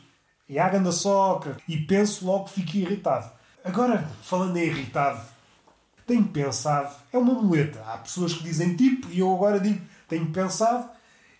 E 0.47 0.57
há 0.57 0.69
ganda 0.69 0.91
soca. 0.91 1.57
E 1.67 1.77
penso 1.77 2.25
logo 2.25 2.45
que 2.45 2.61
fico 2.61 2.77
irritado. 2.77 3.31
Agora, 3.65 4.07
falando 4.21 4.57
em 4.57 4.67
irritado, 4.67 5.19
tenho 6.05 6.23
pensado, 6.25 6.95
é 7.11 7.17
uma 7.17 7.33
muleta. 7.33 7.83
Há 7.87 7.97
pessoas 7.97 8.31
que 8.31 8.43
dizem 8.43 8.75
tipo, 8.75 9.07
e 9.11 9.17
eu 9.17 9.33
agora 9.33 9.59
digo, 9.59 9.81
tenho 10.07 10.27
pensado 10.27 10.87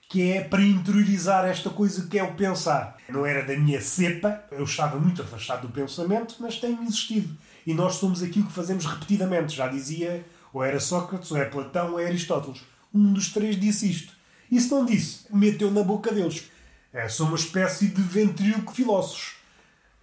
que 0.09 0.31
é 0.31 0.43
para 0.43 0.63
interiorizar 0.63 1.45
esta 1.45 1.69
coisa 1.69 2.07
que 2.07 2.17
é 2.17 2.23
o 2.23 2.33
pensar. 2.33 2.97
Não 3.07 3.27
era 3.27 3.45
da 3.45 3.55
minha 3.55 3.79
cepa, 3.79 4.43
eu 4.51 4.63
estava 4.63 4.99
muito 4.99 5.21
afastado 5.21 5.67
do 5.67 5.73
pensamento, 5.73 6.38
mas 6.39 6.57
tenho 6.57 6.81
insistido. 6.81 7.38
E 7.63 7.75
nós 7.75 7.95
somos 7.95 8.23
aquilo 8.23 8.47
que 8.47 8.53
fazemos 8.53 8.85
repetidamente. 8.85 9.55
Já 9.55 9.67
dizia, 9.67 10.25
ou 10.51 10.63
era 10.63 10.79
Sócrates, 10.79 11.31
ou 11.31 11.38
é 11.38 11.45
Platão, 11.45 11.91
ou 11.91 11.99
é 11.99 12.07
Aristóteles. 12.07 12.63
Um 12.91 13.13
dos 13.13 13.31
três 13.31 13.59
disse 13.59 13.88
isto. 13.88 14.13
E 14.49 14.59
se 14.59 14.71
não 14.71 14.83
disse, 14.83 15.25
meteu 15.31 15.69
na 15.69 15.83
boca 15.83 16.11
deles. 16.11 16.49
É, 16.91 17.07
sou 17.07 17.27
uma 17.27 17.35
espécie 17.35 17.88
de 17.88 18.01
ventríloco 18.01 18.73
filósofos. 18.73 19.35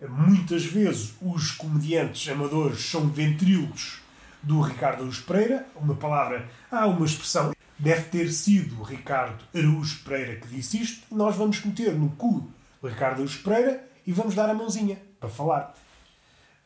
Muitas 0.09 0.65
vezes 0.65 1.15
os 1.23 1.53
comediantes 1.53 2.29
amadores 2.29 2.85
são 2.91 3.09
ventrílocos 3.09 4.01
do 4.43 4.61
Ricardo 4.61 5.03
Araújo 5.03 5.23
Pereira. 5.23 5.67
Uma 5.77 5.95
palavra, 5.95 6.49
há 6.71 6.87
uma 6.87 7.07
expressão. 7.07 7.55
Deve 7.79 8.03
ter 8.05 8.31
sido 8.31 8.83
Ricardo 8.83 9.45
Araújo 9.55 10.03
Pereira 10.05 10.41
que 10.41 10.49
disse 10.49 10.83
isto. 10.83 11.15
Nós 11.15 11.37
vamos 11.37 11.65
meter 11.65 11.95
no 11.95 12.11
cu 12.11 12.51
Ricardo 12.83 13.15
Araújo 13.15 13.43
Pereira 13.45 13.89
e 14.05 14.13
vamos 14.13 14.35
dar 14.35 14.51
a 14.51 14.55
mãozinha 14.55 14.99
para 15.21 15.29
falar. 15.29 15.75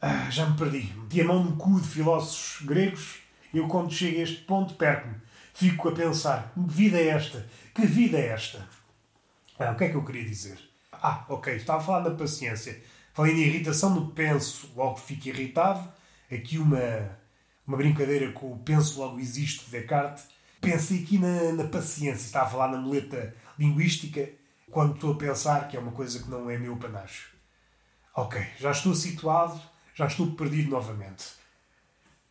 Ah, 0.01 0.31
já 0.31 0.46
me 0.46 0.57
perdi. 0.57 0.92
Meti 0.96 1.20
a 1.20 1.25
mão 1.25 1.44
no 1.44 1.57
cu 1.57 1.79
de 1.81 1.88
filósofos 1.88 2.66
gregos. 2.66 3.16
Eu, 3.53 3.68
quando 3.68 3.92
chego 3.92 4.18
a 4.18 4.22
este 4.22 4.42
ponto, 4.42 4.75
perco-me. 4.75 5.16
Fico 5.53 5.88
a 5.88 5.92
pensar: 5.92 6.53
que 6.55 6.61
vida 6.66 6.99
é 6.99 7.09
esta? 7.09 7.46
Que 7.75 7.87
vida 7.87 8.18
é 8.18 8.29
esta? 8.29 8.66
Ah, 9.59 9.72
o 9.72 9.77
que 9.77 9.85
é 9.85 9.88
que 9.90 9.94
eu 9.94 10.05
queria 10.05 10.25
dizer? 10.25 10.59
Ah, 10.92 11.25
ok, 11.29 11.55
estava 11.55 11.81
a 11.81 11.83
falar 11.83 12.01
da 12.01 12.14
paciência. 12.14 12.83
Falei 13.17 13.35
de 13.35 13.41
irritação 13.41 13.95
no 13.95 14.11
penso, 14.11 14.71
logo 14.77 14.99
fico 14.99 15.29
irritado. 15.29 15.91
Aqui 16.31 16.59
uma, 16.59 17.17
uma 17.67 17.79
brincadeira 17.79 18.31
com 18.31 18.53
o 18.53 18.59
penso, 18.59 19.01
logo 19.01 19.19
existe 19.19 19.65
de 19.65 19.71
Descartes. 19.71 20.27
Pensei 20.61 21.03
aqui 21.03 21.17
na, 21.17 21.55
na 21.55 21.65
paciência. 21.65 22.27
Estava 22.27 22.45
a 22.45 22.51
falar 22.51 22.69
na 22.69 22.77
muleta 22.77 23.35
linguística 23.59 24.29
quando 24.71 24.97
estou 24.97 25.15
a 25.15 25.17
pensar 25.17 25.67
que 25.67 25.79
é 25.79 25.81
uma 25.81 25.93
coisa 25.93 26.23
que 26.23 26.29
não 26.29 26.51
é 26.51 26.59
meu 26.59 26.77
panacho. 26.77 27.31
Ok, 28.15 28.39
já 28.59 28.71
estou 28.71 28.95
situado, 28.95 29.59
já 29.95 30.07
estou 30.07 30.33
perdido 30.33 30.69
novamente. 30.69 31.25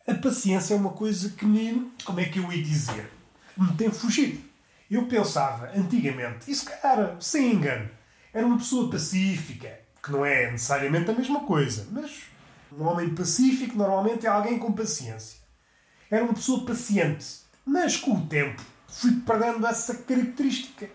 A 0.06 0.14
paciência 0.14 0.74
é 0.74 0.76
uma 0.76 0.90
coisa 0.90 1.30
que 1.30 1.44
me. 1.44 1.90
Como 2.04 2.20
é 2.20 2.26
que 2.26 2.38
eu 2.38 2.52
ia 2.52 2.62
dizer? 2.62 3.10
Me 3.56 3.74
tem 3.74 3.90
fugido. 3.90 4.40
Eu 4.88 5.08
pensava, 5.08 5.68
antigamente, 5.74 6.54
se 6.54 6.64
calhar, 6.64 7.20
sem 7.20 7.54
engano, 7.54 7.90
era 8.32 8.46
uma 8.46 8.58
pessoa 8.58 8.88
pacífica, 8.88 9.84
que 10.06 10.12
não 10.12 10.24
é 10.24 10.52
necessariamente 10.52 11.10
a 11.10 11.14
mesma 11.14 11.40
coisa, 11.40 11.88
mas 11.90 12.22
um 12.72 12.84
homem 12.84 13.12
pacífico 13.12 13.76
normalmente 13.76 14.24
é 14.24 14.28
alguém 14.28 14.56
com 14.56 14.72
paciência. 14.72 15.40
Era 16.08 16.24
uma 16.24 16.32
pessoa 16.32 16.64
paciente, 16.64 17.26
mas 17.64 17.96
com 17.96 18.12
o 18.12 18.26
tempo 18.26 18.62
fui 18.86 19.20
perdendo 19.26 19.66
essa 19.66 19.96
característica 19.96 20.88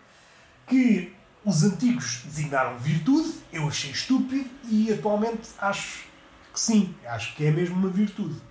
que 0.66 1.14
os 1.44 1.64
antigos 1.64 2.22
designaram 2.24 2.78
virtude, 2.78 3.34
eu 3.52 3.68
achei 3.68 3.92
estúpido 3.92 4.50
e 4.70 4.94
atualmente 4.94 5.50
acho 5.60 6.06
que 6.54 6.60
sim, 6.60 6.96
acho 7.06 7.36
que 7.36 7.46
é 7.46 7.52
mesmo 7.52 7.76
uma 7.76 7.90
virtude. 7.90 8.42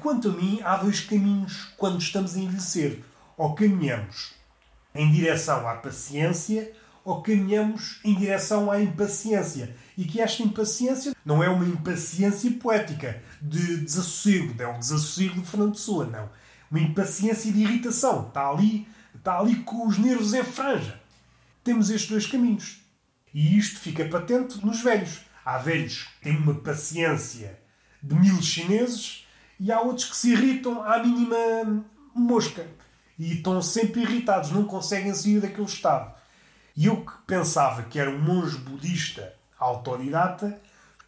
Quanto 0.00 0.28
a 0.28 0.32
mim, 0.32 0.60
há 0.62 0.76
dois 0.76 1.00
caminhos 1.00 1.72
quando 1.76 2.00
estamos 2.00 2.36
a 2.36 2.38
envelhecer. 2.38 3.00
Ou 3.36 3.54
caminhamos 3.54 4.34
em 4.94 5.10
direção 5.10 5.68
à 5.68 5.74
paciência 5.74 6.72
ou 7.04 7.20
caminhamos 7.20 8.00
em 8.04 8.14
direção 8.14 8.70
à 8.70 8.80
impaciência. 8.80 9.74
E 9.96 10.04
que 10.04 10.20
esta 10.20 10.42
impaciência 10.42 11.14
não 11.24 11.42
é 11.42 11.48
uma 11.48 11.64
impaciência 11.64 12.50
poética 12.52 13.22
de 13.40 13.78
desassossego, 13.78 14.54
não 14.58 14.64
é 14.64 14.68
um 14.68 14.78
desassossego 14.78 15.40
de 15.40 15.46
Fernando 15.46 15.72
Pessoa, 15.72 16.06
não. 16.06 16.28
Uma 16.70 16.80
impaciência 16.80 17.52
de 17.52 17.60
irritação. 17.60 18.26
Está 18.28 18.48
ali, 18.50 18.88
está 19.14 19.38
ali 19.38 19.56
com 19.56 19.86
os 19.86 19.98
nervos 19.98 20.34
em 20.34 20.42
franja. 20.42 21.00
Temos 21.62 21.90
estes 21.90 22.10
dois 22.10 22.26
caminhos. 22.26 22.82
E 23.32 23.56
isto 23.56 23.78
fica 23.78 24.04
patente 24.04 24.64
nos 24.64 24.82
velhos. 24.82 25.20
Há 25.44 25.58
velhos 25.58 26.04
que 26.04 26.22
têm 26.22 26.36
uma 26.36 26.54
paciência 26.54 27.58
de 28.02 28.14
mil 28.14 28.40
chineses 28.42 29.26
e 29.58 29.70
há 29.70 29.80
outros 29.80 30.08
que 30.08 30.16
se 30.16 30.32
irritam 30.32 30.82
à 30.82 30.98
mínima 31.02 31.84
mosca. 32.14 32.66
E 33.18 33.34
estão 33.34 33.62
sempre 33.62 34.02
irritados, 34.02 34.50
não 34.50 34.64
conseguem 34.64 35.14
sair 35.14 35.40
daquele 35.40 35.66
estado. 35.66 36.14
E 36.76 36.86
eu 36.86 37.04
que 37.04 37.12
pensava 37.26 37.84
que 37.84 37.98
era 37.98 38.10
um 38.10 38.20
monge 38.20 38.58
budista 38.58 39.32
autodidata, 39.58 40.60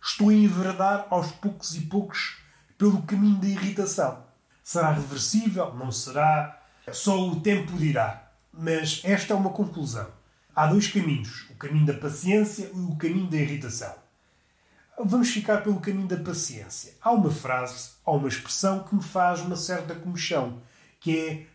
estou 0.02 0.28
a 0.30 0.34
enverdar 0.34 1.06
aos 1.10 1.30
poucos 1.32 1.74
e 1.74 1.82
poucos 1.82 2.38
pelo 2.78 3.02
caminho 3.02 3.40
da 3.40 3.46
irritação. 3.46 4.24
Será 4.62 4.92
reversível? 4.92 5.74
Não 5.74 5.92
será? 5.92 6.60
Só 6.92 7.28
o 7.28 7.40
tempo 7.40 7.76
dirá. 7.76 8.30
Mas 8.52 9.00
esta 9.04 9.32
é 9.32 9.36
uma 9.36 9.50
conclusão. 9.50 10.08
Há 10.54 10.66
dois 10.66 10.88
caminhos: 10.88 11.46
o 11.50 11.54
caminho 11.54 11.86
da 11.86 11.94
paciência 11.94 12.70
e 12.74 12.78
o 12.78 12.96
caminho 12.96 13.28
da 13.28 13.36
irritação. 13.36 13.94
Vamos 14.98 15.28
ficar 15.28 15.62
pelo 15.62 15.78
caminho 15.78 16.08
da 16.08 16.16
paciência. 16.16 16.94
Há 17.02 17.12
uma 17.12 17.30
frase, 17.30 17.90
há 18.04 18.10
uma 18.10 18.28
expressão 18.28 18.82
que 18.82 18.94
me 18.94 19.02
faz 19.02 19.40
uma 19.40 19.56
certa 19.56 19.94
comichão, 19.94 20.62
que 20.98 21.18
é 21.18 21.46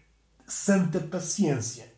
santa 0.45 0.99
paciência. 0.99 1.91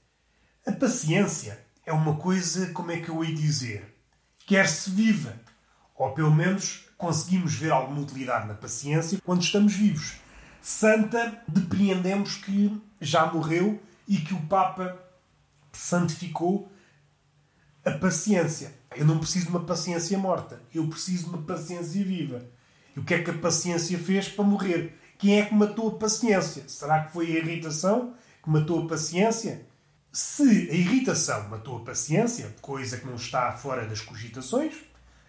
A 0.66 0.72
paciência 0.72 1.60
é 1.86 1.92
uma 1.92 2.16
coisa, 2.16 2.72
como 2.72 2.92
é 2.92 3.02
que 3.02 3.10
eu 3.10 3.24
ia 3.24 3.36
dizer? 3.36 3.93
Quer-se 4.54 4.92
viva. 4.92 5.34
Ou 5.96 6.12
pelo 6.12 6.30
menos 6.30 6.86
conseguimos 6.96 7.56
ver 7.56 7.72
alguma 7.72 8.02
utilidade 8.02 8.48
na 8.48 8.54
paciência 8.54 9.20
quando 9.26 9.42
estamos 9.42 9.74
vivos. 9.74 10.18
Santa, 10.62 11.42
depreendemos 11.48 12.36
que 12.36 12.80
já 13.02 13.26
morreu 13.34 13.82
e 14.08 14.18
que 14.18 14.32
o 14.32 14.42
Papa 14.42 14.96
santificou 15.72 16.72
a 17.84 17.94
paciência. 17.94 18.76
Eu 18.96 19.06
não 19.06 19.18
preciso 19.18 19.46
de 19.46 19.52
uma 19.54 19.66
paciência 19.66 20.20
morta, 20.20 20.62
eu 20.72 20.88
preciso 20.88 21.24
de 21.24 21.30
uma 21.32 21.42
paciência 21.42 22.06
viva. 22.06 22.46
E 22.96 23.00
o 23.00 23.04
que 23.04 23.16
é 23.16 23.24
que 23.24 23.32
a 23.32 23.38
paciência 23.40 23.98
fez 23.98 24.28
para 24.28 24.46
morrer? 24.46 24.96
Quem 25.18 25.42
é 25.42 25.46
que 25.48 25.56
matou 25.56 25.88
a 25.88 25.98
paciência? 25.98 26.70
Será 26.70 27.06
que 27.06 27.12
foi 27.12 27.26
a 27.26 27.40
irritação 27.40 28.14
que 28.44 28.52
matou 28.52 28.86
a 28.86 28.88
paciência? 28.88 29.66
Se 30.16 30.70
a 30.70 30.76
irritação 30.76 31.50
matou 31.50 31.78
a 31.78 31.84
paciência, 31.84 32.56
coisa 32.62 32.98
que 32.98 33.08
não 33.08 33.16
está 33.16 33.52
fora 33.54 33.88
das 33.88 34.00
cogitações, 34.00 34.76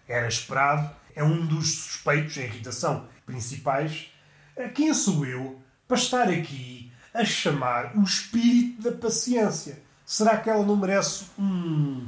era 0.07 0.27
esperado, 0.27 0.87
é 1.15 1.23
um 1.23 1.43
dos 1.43 1.79
suspeitos, 1.79 2.37
a 2.37 2.41
irritação 2.41 3.07
principais. 3.25 4.11
Quem 4.75 4.93
sou 4.93 5.25
eu 5.25 5.59
para 5.87 5.97
estar 5.97 6.29
aqui 6.29 6.91
a 7.15 7.25
chamar 7.25 7.97
o 7.97 8.03
espírito 8.03 8.83
da 8.83 8.91
paciência. 8.95 9.81
Será 10.05 10.37
que 10.37 10.51
ela 10.51 10.63
não 10.63 10.75
merece 10.75 11.25
um, 11.39 12.07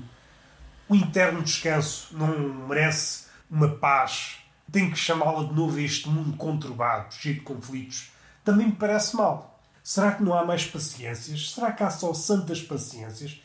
um 0.88 0.96
interno 0.96 1.42
descanso? 1.42 2.16
Não 2.16 2.68
merece 2.68 3.26
uma 3.50 3.70
paz? 3.70 4.38
Tem 4.72 4.92
que 4.92 4.98
chamá-la 4.98 5.46
de 5.46 5.54
novo 5.56 5.80
a 5.80 5.82
este 5.82 6.08
mundo 6.10 6.38
conturbado, 6.38 7.12
cheio 7.16 7.36
de 7.36 7.42
conflitos? 7.42 8.12
Também 8.44 8.68
me 8.68 8.74
parece 8.74 9.16
mal. 9.16 9.57
Será 9.88 10.12
que 10.12 10.22
não 10.22 10.34
há 10.34 10.44
mais 10.44 10.66
paciências? 10.66 11.52
Será 11.52 11.72
que 11.72 11.82
há 11.82 11.90
só 11.90 12.14
santas 12.14 12.62
paciências? 12.62 13.40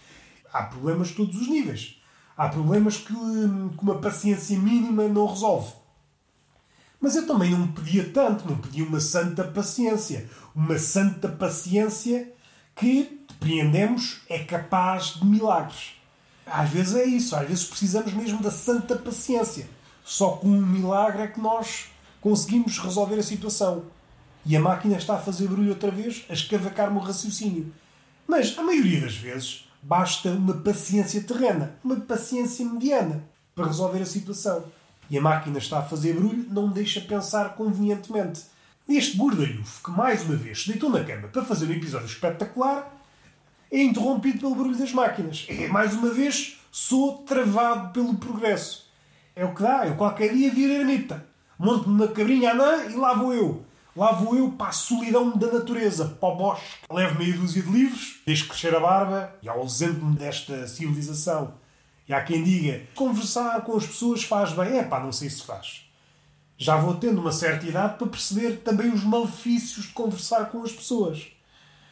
Há 0.53 0.65
problemas 0.65 1.07
de 1.07 1.15
todos 1.15 1.41
os 1.41 1.47
níveis. 1.47 2.03
Há 2.37 2.49
problemas 2.49 2.97
que, 2.97 3.15
que 3.15 3.81
uma 3.81 4.01
paciência 4.01 4.59
mínima 4.59 5.07
não 5.07 5.25
resolve. 5.27 5.73
Mas 7.01 7.15
eu 7.15 7.29
também 7.29 7.53
não 7.53 7.69
pedia 7.69 8.11
tanto, 8.11 8.49
não 8.49 8.59
pedia 8.59 8.85
uma 8.85 8.99
santa 8.99 9.45
paciência. 9.45 10.29
Uma 10.53 10.81
santa 10.81 11.29
paciência 11.29 12.33
que, 12.75 13.25
depreendemos, 13.29 14.23
é 14.29 14.41
capaz 14.41 15.21
de 15.21 15.25
milagres. 15.25 15.93
Às 16.45 16.69
vezes 16.71 16.97
é 16.97 17.05
isso, 17.05 17.37
às 17.37 17.47
vezes 17.47 17.67
precisamos 17.67 18.13
mesmo 18.15 18.43
da 18.43 18.51
santa 18.51 18.97
paciência. 18.97 19.71
Só 20.05 20.33
com 20.33 20.49
um 20.49 20.67
milagre 20.67 21.23
é 21.23 21.29
que 21.29 21.41
nós 21.41 21.87
conseguimos 22.21 22.81
resolver 22.81 23.21
a 23.21 23.23
situação. 23.23 23.85
E 24.45 24.57
a 24.57 24.61
máquina 24.61 24.97
está 24.97 25.15
a 25.15 25.21
fazer 25.21 25.49
barulho 25.49 25.71
outra 25.71 25.91
vez, 25.91 26.25
a 26.29 26.33
escavacar-me 26.33 26.99
o 26.99 27.01
raciocínio. 27.01 27.73
Mas, 28.27 28.59
a 28.59 28.63
maioria 28.63 29.01
das 29.01 29.15
vezes, 29.15 29.69
basta 29.83 30.31
uma 30.31 30.55
paciência 30.55 31.23
terrena, 31.23 31.77
uma 31.83 31.97
paciência 31.97 32.65
mediana, 32.65 33.23
para 33.55 33.67
resolver 33.67 34.01
a 34.01 34.07
situação 34.07 34.65
e 35.13 35.19
a 35.19 35.21
máquina 35.21 35.59
está 35.59 35.81
a 35.81 35.83
fazer 35.83 36.15
barulho, 36.15 36.47
não 36.49 36.69
me 36.69 36.73
deixa 36.75 36.99
pensar 36.99 37.51
convenientemente. 37.55 38.45
Este 38.89 39.15
burdalhufo, 39.15 39.85
que 39.85 39.91
mais 39.91 40.23
uma 40.25 40.37
vez 40.37 40.63
se 40.63 40.69
deitou 40.69 40.89
na 40.89 41.05
cama 41.05 41.29
para 41.29 41.45
fazer 41.45 41.67
um 41.67 41.73
episódio 41.73 42.07
espetacular, 42.07 42.91
é 43.71 43.83
interrompido 43.83 44.39
pelo 44.39 44.55
barulho 44.55 44.79
das 44.79 44.91
máquinas. 44.91 45.47
E, 45.51 45.69
mais 45.69 45.93
uma 45.93 46.09
vez, 46.09 46.59
sou 46.71 47.19
travado 47.19 47.93
pelo 47.93 48.15
progresso. 48.17 48.91
É 49.37 49.45
o 49.45 49.55
que 49.55 49.63
dá. 49.63 49.87
Eu 49.87 49.97
qualquer 49.97 50.33
dia 50.33 50.51
vir 50.51 50.71
ermita. 50.71 51.27
Monto-me 51.59 52.01
na 52.01 52.09
cabrinha 52.09 52.53
anã 52.53 52.87
e 52.87 52.95
lá 52.95 53.13
vou 53.13 53.35
eu. 53.35 53.63
Lá 53.95 54.13
vou 54.13 54.37
eu 54.37 54.51
para 54.53 54.69
a 54.69 54.73
solidão 54.73 55.37
da 55.37 55.53
natureza, 55.53 56.07
para 56.07 56.29
o 56.29 56.37
bosque. 56.37 56.67
Levo 56.91 57.19
meia 57.19 57.37
dúzia 57.37 57.63
de 57.63 57.71
livros, 57.71 58.21
deixo 58.27 58.49
crescer 58.49 58.75
a 58.75 58.81
barba 58.81 59.35
e 59.43 59.49
ausento-me 59.49 60.17
desta 60.17 60.67
civilização 60.67 61.55
e 62.09 62.13
há 62.13 62.23
quem 62.23 62.43
diga, 62.43 62.83
conversar 62.95 63.63
com 63.63 63.77
as 63.77 63.87
pessoas 63.87 64.25
faz 64.25 64.53
bem. 64.53 64.79
É 64.79 64.83
pá, 64.83 65.01
não 65.01 65.13
sei 65.13 65.31
se 65.31 65.45
faz. 65.45 65.89
Já 66.59 66.77
vou 66.77 66.95
tendo 66.95 67.21
uma 67.21 67.33
certa 67.33 67.67
idade 67.67 67.97
para 67.97 68.07
perceber 68.07 68.59
também 68.59 68.93
os 68.93 69.03
malefícios 69.03 69.87
de 69.87 69.93
conversar 69.93 70.51
com 70.51 70.63
as 70.63 70.73
pessoas. 70.73 71.27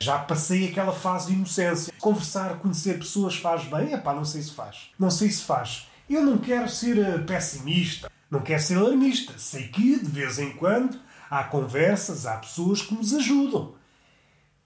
Já 0.00 0.18
passei 0.18 0.68
aquela 0.68 0.92
fase 0.92 1.28
de 1.28 1.34
inocência. 1.34 1.92
Conversar, 1.98 2.58
conhecer 2.58 2.98
pessoas 2.98 3.36
faz 3.36 3.64
bem? 3.64 3.92
É 3.92 3.96
pá, 3.96 4.14
não 4.14 4.24
sei 4.24 4.42
se 4.42 4.52
faz. 4.52 4.90
Não 4.98 5.10
sei 5.10 5.30
se 5.30 5.42
faz. 5.42 5.88
Eu 6.08 6.22
não 6.22 6.38
quero 6.38 6.68
ser 6.68 6.98
eh, 6.98 7.18
pessimista, 7.18 8.10
não 8.30 8.40
quero 8.40 8.62
ser 8.62 8.78
alarmista. 8.78 9.34
Sei 9.38 9.68
que, 9.68 9.98
de 9.98 10.10
vez 10.10 10.38
em 10.38 10.52
quando, 10.52 10.98
há 11.30 11.44
conversas, 11.44 12.26
há 12.26 12.36
pessoas 12.38 12.82
que 12.82 12.92
nos 12.92 13.14
ajudam. 13.14 13.74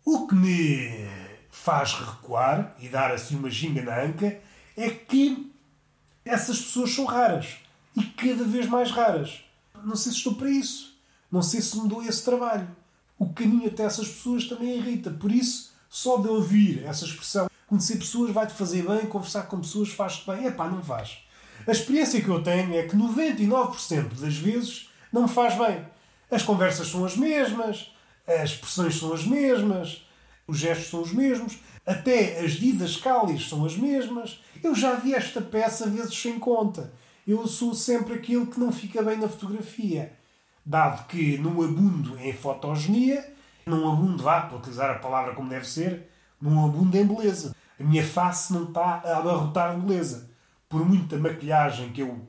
O 0.05 0.27
que 0.27 0.35
me 0.35 1.07
faz 1.51 1.93
recuar 1.93 2.75
e 2.81 2.89
dar 2.89 3.13
assim 3.13 3.37
uma 3.37 3.51
ginga 3.51 3.83
na 3.83 4.03
anca 4.03 4.41
é 4.77 4.91
que 4.91 5.53
essas 6.25 6.59
pessoas 6.61 6.93
são 6.95 7.05
raras 7.05 7.57
e 7.95 8.03
cada 8.03 8.45
vez 8.45 8.67
mais 8.67 8.91
raras. 8.91 9.45
Não 9.85 9.95
sei 9.95 10.11
se 10.11 10.19
estou 10.19 10.35
para 10.35 10.49
isso. 10.49 10.95
Não 11.31 11.43
sei 11.43 11.61
se 11.61 11.79
me 11.79 11.89
dou 11.89 12.03
esse 12.03 12.25
trabalho. 12.25 12.69
O 13.19 13.33
caminho 13.33 13.69
até 13.69 13.85
essas 13.85 14.09
pessoas 14.09 14.49
também 14.49 14.79
irrita. 14.79 15.11
Por 15.11 15.31
isso, 15.31 15.73
só 15.89 16.17
de 16.17 16.29
ouvir 16.29 16.85
essa 16.85 17.05
expressão, 17.05 17.49
conhecer 17.67 17.99
pessoas 17.99 18.31
vai-te 18.33 18.55
fazer 18.55 18.83
bem, 18.83 19.07
conversar 19.07 19.43
com 19.43 19.61
pessoas 19.61 19.91
faz-te 19.91 20.27
bem. 20.31 20.47
É 20.47 20.51
pá, 20.51 20.69
não 20.69 20.83
faz. 20.83 21.19
A 21.67 21.71
experiência 21.71 22.21
que 22.21 22.29
eu 22.29 22.43
tenho 22.43 22.75
é 22.75 22.83
que 22.83 22.97
99% 22.97 24.21
das 24.21 24.37
vezes 24.37 24.89
não 25.13 25.23
me 25.23 25.29
faz 25.29 25.57
bem. 25.57 25.85
As 26.31 26.43
conversas 26.43 26.89
são 26.89 27.05
as 27.05 27.17
mesmas, 27.17 27.93
as 28.27 28.51
expressões 28.51 28.99
são 28.99 29.13
as 29.13 29.25
mesmas, 29.25 30.07
os 30.47 30.59
gestos 30.59 30.89
são 30.89 31.03
os 31.03 31.13
mesmos, 31.13 31.59
até 31.87 32.41
as 32.41 32.53
didascálias 32.53 33.49
são 33.49 33.65
as 33.65 33.77
mesmas. 33.77 34.41
Eu 34.63 34.75
já 34.75 34.95
vi 34.95 35.15
esta 35.15 35.41
peça 35.41 35.89
vezes 35.89 36.17
sem 36.17 36.39
conta. 36.39 36.93
Eu 37.27 37.47
sou 37.47 37.75
sempre 37.75 38.15
aquele 38.15 38.47
que 38.47 38.61
não 38.61 38.73
fica 38.73 39.03
bem 39.03 39.19
na 39.19 39.29
fotografia. 39.29 40.13
Dado 40.65 41.07
que 41.07 41.39
não 41.39 41.63
abundo 41.63 42.19
em 42.19 42.33
fotogenia, 42.33 43.33
não 43.67 43.91
abundo, 43.91 44.23
vá, 44.23 44.43
para 44.43 44.59
utilizar 44.59 44.91
a 44.91 44.99
palavra 44.99 45.35
como 45.35 45.49
deve 45.49 45.67
ser, 45.67 46.11
não 46.41 46.65
abundo 46.65 46.97
em 46.97 47.07
beleza. 47.07 47.55
A 47.79 47.83
minha 47.83 48.05
face 48.05 48.53
não 48.53 48.65
está 48.65 49.03
a 49.05 49.19
abarrotar 49.19 49.79
beleza. 49.79 50.31
Por 50.69 50.87
muita 50.87 51.19
maquilhagem 51.19 51.93
que 51.93 52.01
eu 52.01 52.27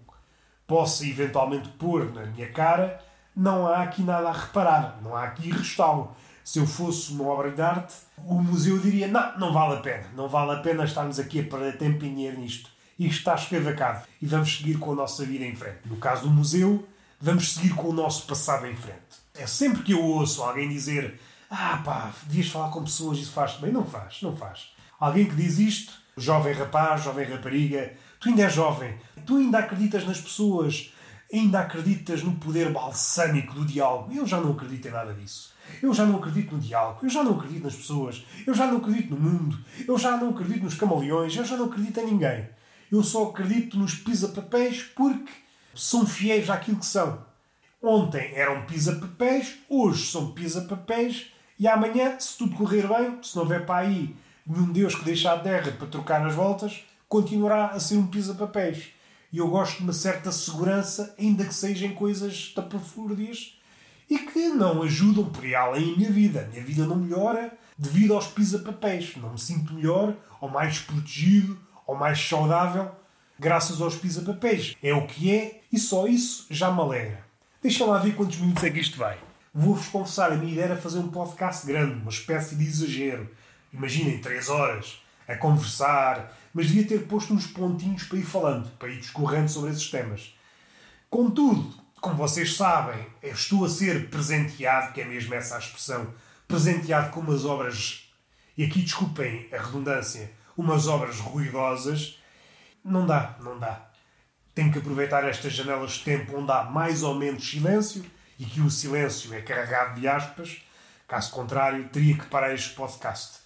possa 0.68 1.06
eventualmente 1.06 1.70
pôr 1.70 2.14
na 2.14 2.26
minha 2.26 2.52
cara, 2.52 3.02
não 3.36 3.68
há 3.68 3.84
aqui 3.84 4.02
nada 4.02 4.30
a 4.30 4.34
reparar, 4.34 5.00
não 5.04 5.16
há 5.16 5.24
aqui 5.24 5.52
restauro 5.52 6.16
se 6.46 6.60
eu 6.60 6.68
fosse 6.68 7.12
uma 7.12 7.26
obra 7.26 7.50
de 7.50 7.60
arte, 7.60 7.96
o 8.20 8.36
museu 8.36 8.78
diria: 8.78 9.08
não, 9.08 9.38
não 9.40 9.52
vale 9.52 9.74
a 9.74 9.82
pena, 9.82 10.06
não 10.16 10.30
vale 10.30 10.52
a 10.52 10.62
pena 10.62 10.86
estarmos 10.86 11.20
aqui 11.20 11.40
a 11.40 11.44
perder 11.44 11.78
tempo 11.78 12.06
e 12.06 12.10
dinheiro 12.10 12.40
nisto. 12.40 12.70
Isto 13.00 13.18
está 13.18 13.34
escavacado 13.34 14.06
e 14.22 14.28
vamos 14.28 14.56
seguir 14.56 14.78
com 14.78 14.92
a 14.92 14.96
nossa 14.96 15.26
vida 15.26 15.44
em 15.44 15.56
frente. 15.56 15.80
No 15.86 15.98
caso 15.98 16.22
do 16.22 16.30
museu, 16.30 16.88
vamos 17.20 17.56
seguir 17.56 17.74
com 17.74 17.90
o 17.90 17.94
nosso 17.94 18.28
passado 18.28 18.68
em 18.68 18.76
frente. 18.76 19.00
É 19.34 19.48
sempre 19.48 19.82
que 19.82 19.94
eu 19.94 20.02
ouço 20.02 20.44
alguém 20.44 20.70
dizer: 20.70 21.20
ah 21.50 21.82
pá, 21.84 22.14
devias 22.28 22.48
falar 22.48 22.70
com 22.70 22.84
pessoas, 22.84 23.18
isso 23.18 23.32
faz-te 23.32 23.60
bem. 23.60 23.72
Não 23.72 23.84
faz, 23.84 24.22
não 24.22 24.38
faz. 24.38 24.70
Alguém 25.00 25.26
que 25.26 25.36
diz 25.36 25.58
isto, 25.58 25.94
jovem 26.16 26.54
rapaz, 26.54 27.04
jovem 27.04 27.28
rapariga, 27.28 27.92
tu 28.20 28.30
ainda 28.30 28.44
és 28.44 28.54
jovem, 28.54 28.96
tu 29.26 29.38
ainda 29.38 29.58
acreditas 29.58 30.06
nas 30.06 30.22
pessoas, 30.22 30.94
ainda 31.32 31.60
acreditas 31.60 32.24
no 32.24 32.36
poder 32.36 32.72
balsâmico 32.72 33.54
do 33.54 33.66
diálogo. 33.66 34.14
Eu 34.14 34.26
já 34.26 34.40
não 34.40 34.52
acredito 34.52 34.88
em 34.88 34.92
nada 34.92 35.14
disso. 35.14 35.54
Eu 35.82 35.94
já 35.94 36.06
não 36.06 36.18
acredito 36.18 36.54
no 36.54 36.62
diálogo, 36.62 37.00
eu 37.04 37.10
já 37.10 37.24
não 37.24 37.38
acredito 37.38 37.64
nas 37.64 37.76
pessoas, 37.76 38.24
eu 38.46 38.54
já 38.54 38.68
não 38.68 38.78
acredito 38.78 39.16
no 39.16 39.20
mundo, 39.20 39.58
eu 39.88 39.98
já 39.98 40.16
não 40.16 40.30
acredito 40.30 40.64
nos 40.64 40.76
camaleões, 40.76 41.36
eu 41.36 41.44
já 41.44 41.58
não 41.58 41.66
acredito 41.66 42.00
em 42.00 42.06
ninguém. 42.06 42.48
Eu 42.92 43.04
só 43.04 43.30
acredito 43.30 43.78
nos 43.78 43.96
pisa-papéis 43.96 44.84
porque 44.96 45.32
são 45.74 46.06
fiéis 46.06 46.50
àquilo 46.50 46.78
que 46.78 46.86
são. 46.86 47.26
Ontem 47.82 48.32
eram 48.36 48.66
pisa-papéis, 48.66 49.58
hoje 49.68 50.12
são 50.12 50.32
pisa-papéis 50.32 51.32
e 51.58 51.68
amanhã, 51.68 52.18
se 52.20 52.38
tudo 52.38 52.56
correr 52.56 52.88
bem, 52.88 53.18
se 53.22 53.36
não 53.36 53.44
houver 53.44 53.66
para 53.66 53.88
aí 53.88 54.16
nenhum 54.46 54.72
Deus 54.72 54.96
que 54.96 55.06
deixe 55.06 55.28
a 55.28 55.38
terra 55.38 55.72
para 55.72 55.88
trocar 55.88 56.26
as 56.26 56.34
voltas, 56.34 56.84
continuará 57.08 57.68
a 57.68 57.80
ser 57.80 57.98
um 57.98 58.08
pisa-papéis. 58.08 58.90
E 59.32 59.38
eu 59.38 59.48
gosto 59.48 59.78
de 59.78 59.84
uma 59.84 59.94
certa 59.94 60.32
segurança, 60.32 61.16
ainda 61.20 61.46
que 61.46 61.54
sejam 61.54 61.94
coisas 61.94 62.52
tapafúrdias 62.56 63.58
e 64.10 64.20
que 64.20 64.50
não 64.50 64.84
ajudam 64.84 65.26
por 65.26 65.44
aí 65.44 65.56
além 65.56 65.94
a 65.94 65.98
minha 65.98 66.12
vida. 66.12 66.42
A 66.42 66.48
minha 66.48 66.64
vida 66.64 66.86
não 66.86 66.96
melhora 66.96 67.52
devido 67.78 68.14
aos 68.14 68.28
pisa-papéis. 68.28 69.16
Não 69.18 69.34
me 69.34 69.40
sinto 69.40 69.74
melhor, 69.74 70.16
ou 70.40 70.50
mais 70.50 70.80
protegido, 70.80 71.60
ou 71.86 71.96
mais 71.96 72.20
saudável, 72.20 72.92
graças 73.40 73.82
aos 73.82 73.96
pisa-papéis. 73.96 74.76
É 74.82 74.94
o 74.94 75.06
que 75.08 75.36
é 75.36 75.62
e 75.72 75.78
só 75.78 76.08
isso 76.08 76.46
já 76.50 76.72
me 76.72 76.80
alegra. 76.80 77.26
Deixa 77.62 77.86
lá 77.86 77.98
ver 77.98 78.16
quantos 78.16 78.38
minutos 78.38 78.64
é 78.64 78.70
que 78.70 78.80
isto 78.80 78.98
vai. 78.98 79.18
Vou-vos 79.54 79.88
confessar, 79.88 80.32
a 80.32 80.36
minha 80.36 80.52
ideia 80.52 80.66
era 80.66 80.78
fazer 80.78 81.00
um 81.00 81.08
podcast 81.08 81.66
grande, 81.66 82.02
uma 82.02 82.12
espécie 82.12 82.56
de 82.56 82.64
exagero. 82.64 83.30
Imaginem, 83.74 84.20
três 84.20 84.50
horas, 84.50 85.02
a 85.28 85.36
conversar, 85.36 86.38
mas 86.56 86.68
devia 86.68 86.88
ter 86.88 87.06
posto 87.06 87.34
uns 87.34 87.46
pontinhos 87.46 88.04
para 88.04 88.18
ir 88.18 88.24
falando, 88.24 88.72
para 88.78 88.88
ir 88.88 89.02
discorrendo 89.02 89.50
sobre 89.52 89.72
esses 89.72 89.92
temas. 89.92 90.34
Contudo, 91.10 91.76
como 92.00 92.16
vocês 92.16 92.56
sabem, 92.56 93.06
estou 93.22 93.66
a 93.66 93.70
ser 93.70 94.10
presenteado, 94.10 94.94
que 94.94 95.02
é 95.02 95.06
mesmo 95.06 95.34
essa 95.34 95.58
a 95.58 95.60
expressão, 95.60 96.14
presenteado 96.48 97.12
com 97.12 97.20
umas 97.20 97.44
obras, 97.44 98.10
e 98.58 98.64
aqui 98.64 98.82
desculpem 98.84 99.50
a 99.52 99.62
redundância, 99.62 100.32
umas 100.56 100.88
obras 100.88 101.20
ruidosas. 101.20 102.18
Não 102.82 103.06
dá, 103.06 103.36
não 103.42 103.60
dá. 103.60 103.90
Tenho 104.54 104.72
que 104.72 104.80
aproveitar 104.80 105.26
estas 105.26 105.52
janelas 105.52 105.92
de 105.92 106.06
tempo 106.06 106.38
onde 106.38 106.54
há 106.54 106.64
mais 106.64 107.04
ou 107.04 107.16
menos 107.16 107.50
silêncio 107.50 108.06
e 108.40 108.46
que 108.46 108.62
o 108.62 108.72
silêncio 108.72 109.34
é 109.34 109.42
carregado 109.42 110.00
de 110.00 110.08
aspas. 110.08 110.62
Caso 111.06 111.32
contrário, 111.32 111.90
teria 111.90 112.18
que 112.18 112.28
parar 112.28 112.54
este 112.54 112.74
podcast. 112.76 113.40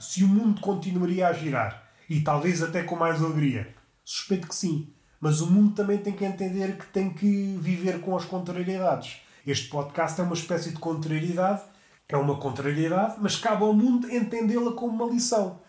Se 0.00 0.24
o 0.24 0.28
mundo 0.28 0.62
continuaria 0.62 1.28
a 1.28 1.32
girar, 1.34 1.83
e 2.08 2.20
talvez 2.20 2.62
até 2.62 2.82
com 2.82 2.96
mais 2.96 3.22
alegria, 3.22 3.74
suspeito 4.04 4.48
que 4.48 4.54
sim. 4.54 4.92
Mas 5.20 5.40
o 5.40 5.50
mundo 5.50 5.74
também 5.74 5.98
tem 5.98 6.12
que 6.12 6.24
entender 6.24 6.76
que 6.76 6.86
tem 6.86 7.10
que 7.10 7.56
viver 7.58 8.00
com 8.00 8.16
as 8.16 8.24
contrariedades. 8.24 9.20
Este 9.46 9.68
podcast 9.68 10.20
é 10.20 10.24
uma 10.24 10.34
espécie 10.34 10.70
de 10.70 10.78
contrariedade, 10.78 11.62
é 12.08 12.16
uma 12.16 12.36
contrariedade, 12.36 13.16
mas 13.20 13.36
cabe 13.36 13.62
ao 13.62 13.72
mundo 13.72 14.10
entendê-la 14.10 14.72
como 14.72 15.04
uma 15.04 15.12
lição. 15.12 15.60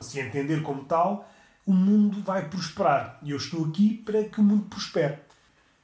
Se 0.00 0.20
entender 0.20 0.62
como 0.62 0.84
tal, 0.84 1.28
o 1.66 1.72
mundo 1.72 2.22
vai 2.22 2.48
prosperar. 2.48 3.18
E 3.22 3.30
eu 3.30 3.36
estou 3.36 3.64
aqui 3.66 3.94
para 4.04 4.24
que 4.24 4.40
o 4.40 4.44
mundo 4.44 4.66
prospere. 4.66 5.18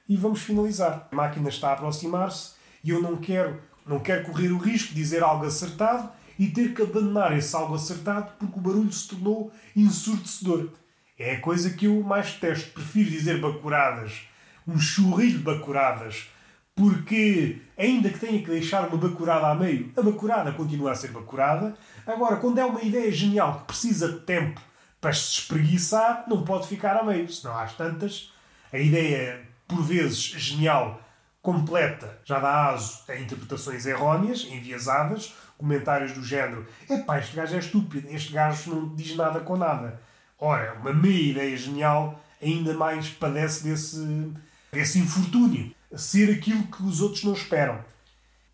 E 0.08 0.16
vamos 0.16 0.42
finalizar. 0.42 1.08
A 1.10 1.16
máquina 1.16 1.48
está 1.48 1.70
a 1.70 1.72
aproximar-se 1.72 2.54
e 2.82 2.90
eu 2.90 3.00
não 3.00 3.16
quero, 3.16 3.60
não 3.86 3.98
quero 3.98 4.24
correr 4.24 4.52
o 4.52 4.58
risco 4.58 4.88
de 4.88 4.94
dizer 4.94 5.22
algo 5.22 5.46
acertado 5.46 6.10
e 6.38 6.48
ter 6.48 6.74
que 6.74 6.82
abandonar 6.82 7.36
esse 7.36 7.54
algo 7.54 7.74
acertado 7.74 8.32
porque 8.38 8.58
o 8.58 8.62
barulho 8.62 8.92
se 8.92 9.08
tornou 9.08 9.52
ensurdecedor. 9.74 10.70
É 11.18 11.36
a 11.36 11.40
coisa 11.40 11.70
que 11.70 11.86
eu 11.86 12.02
mais 12.02 12.34
testo. 12.34 12.72
Prefiro 12.72 13.10
dizer 13.10 13.40
bacuradas, 13.40 14.22
um 14.66 14.78
churrilho 14.78 15.38
de 15.38 15.44
bacuradas, 15.44 16.28
porque 16.74 17.60
ainda 17.78 18.10
que 18.10 18.18
tenha 18.18 18.42
que 18.42 18.50
deixar 18.50 18.88
uma 18.88 18.96
bacurada 18.96 19.48
a 19.48 19.54
meio, 19.54 19.92
a 19.96 20.02
bacurada 20.02 20.52
continua 20.52 20.92
a 20.92 20.94
ser 20.94 21.12
bacurada. 21.12 21.74
Agora, 22.06 22.36
quando 22.36 22.58
é 22.58 22.64
uma 22.64 22.82
ideia 22.82 23.12
genial 23.12 23.60
que 23.60 23.66
precisa 23.66 24.10
de 24.10 24.20
tempo 24.20 24.60
para 25.00 25.12
se 25.12 25.40
espreguiçar, 25.40 26.24
não 26.28 26.44
pode 26.44 26.66
ficar 26.66 26.96
a 26.96 27.04
meio, 27.04 27.30
senão 27.30 27.56
às 27.56 27.74
tantas, 27.74 28.32
a 28.72 28.78
ideia, 28.78 29.40
por 29.68 29.82
vezes 29.82 30.18
genial, 30.18 31.00
completa, 31.40 32.18
já 32.24 32.40
dá 32.40 32.70
aso 32.70 33.02
a 33.06 33.16
interpretações 33.16 33.84
erróneas, 33.84 34.46
enviesadas, 34.50 35.34
comentários 35.58 36.12
do 36.12 36.22
género: 36.22 36.66
epá, 36.88 37.18
este 37.18 37.36
gajo 37.36 37.54
é 37.54 37.58
estúpido, 37.58 38.08
este 38.10 38.32
gajo 38.32 38.74
não 38.74 38.94
diz 38.94 39.14
nada 39.16 39.40
com 39.40 39.56
nada. 39.56 40.00
Ora, 40.38 40.74
uma 40.80 40.92
meia 40.92 41.30
ideia 41.30 41.56
genial 41.56 42.20
ainda 42.42 42.74
mais 42.74 43.08
padece 43.08 43.64
desse, 43.64 44.32
desse 44.70 44.98
infortúnio. 44.98 45.74
Ser 45.96 46.30
aquilo 46.34 46.66
que 46.66 46.82
os 46.82 47.00
outros 47.00 47.24
não 47.24 47.32
esperam. 47.32 47.84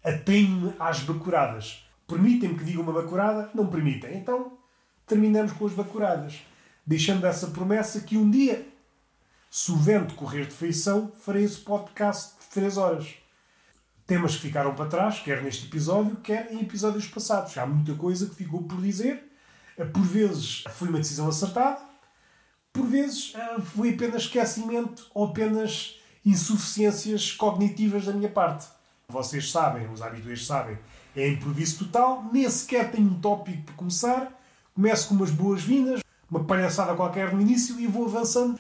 Atém-me 0.04 0.74
às 0.78 1.00
bacuradas. 1.00 1.86
Permitem-me 2.06 2.58
que 2.58 2.64
diga 2.64 2.80
uma 2.80 2.92
bacurada? 2.92 3.50
Não 3.54 3.66
permitem. 3.66 4.16
Então, 4.16 4.58
terminamos 5.06 5.52
com 5.52 5.66
as 5.66 5.72
bacuradas. 5.72 6.40
Deixando 6.86 7.26
essa 7.26 7.48
promessa 7.48 8.00
que 8.00 8.16
um 8.16 8.30
dia, 8.30 8.66
se 9.50 9.72
o 9.72 9.76
vento 9.76 10.14
correr 10.14 10.46
de 10.46 10.54
feição, 10.54 11.10
farei 11.20 11.44
esse 11.44 11.58
podcast 11.58 12.34
de 12.40 12.46
3 12.48 12.76
horas. 12.76 13.19
Temas 14.10 14.34
que 14.34 14.42
ficaram 14.42 14.74
para 14.74 14.86
trás, 14.86 15.20
quer 15.20 15.40
neste 15.40 15.66
episódio, 15.66 16.16
quer 16.16 16.52
em 16.52 16.62
episódios 16.62 17.06
passados. 17.06 17.56
Há 17.56 17.64
muita 17.64 17.94
coisa 17.94 18.26
que 18.26 18.34
ficou 18.34 18.64
por 18.64 18.80
dizer 18.80 19.22
por 19.84 20.02
vezes 20.02 20.64
foi 20.72 20.88
uma 20.88 20.98
decisão 20.98 21.28
acertada, 21.28 21.78
por 22.72 22.88
vezes 22.88 23.32
eh, 23.36 23.60
foi 23.60 23.90
apenas 23.90 24.22
esquecimento 24.22 25.06
ou 25.14 25.26
apenas 25.26 26.00
insuficiências 26.26 27.30
cognitivas 27.30 28.04
da 28.04 28.12
minha 28.12 28.28
parte. 28.28 28.66
Vocês 29.08 29.48
sabem, 29.48 29.88
os 29.88 30.02
habituais 30.02 30.44
sabem, 30.44 30.76
é 31.14 31.28
improviso 31.28 31.84
total, 31.84 32.28
nem 32.32 32.50
sequer 32.50 32.90
tenho 32.90 33.06
um 33.06 33.20
tópico 33.20 33.62
para 33.62 33.74
começar, 33.76 34.42
começo 34.74 35.06
com 35.06 35.14
umas 35.14 35.30
boas-vindas, 35.30 36.00
uma 36.28 36.42
palhaçada 36.42 36.96
qualquer 36.96 37.32
no 37.32 37.40
início 37.40 37.78
e 37.78 37.86
vou 37.86 38.06
avançando 38.06 38.58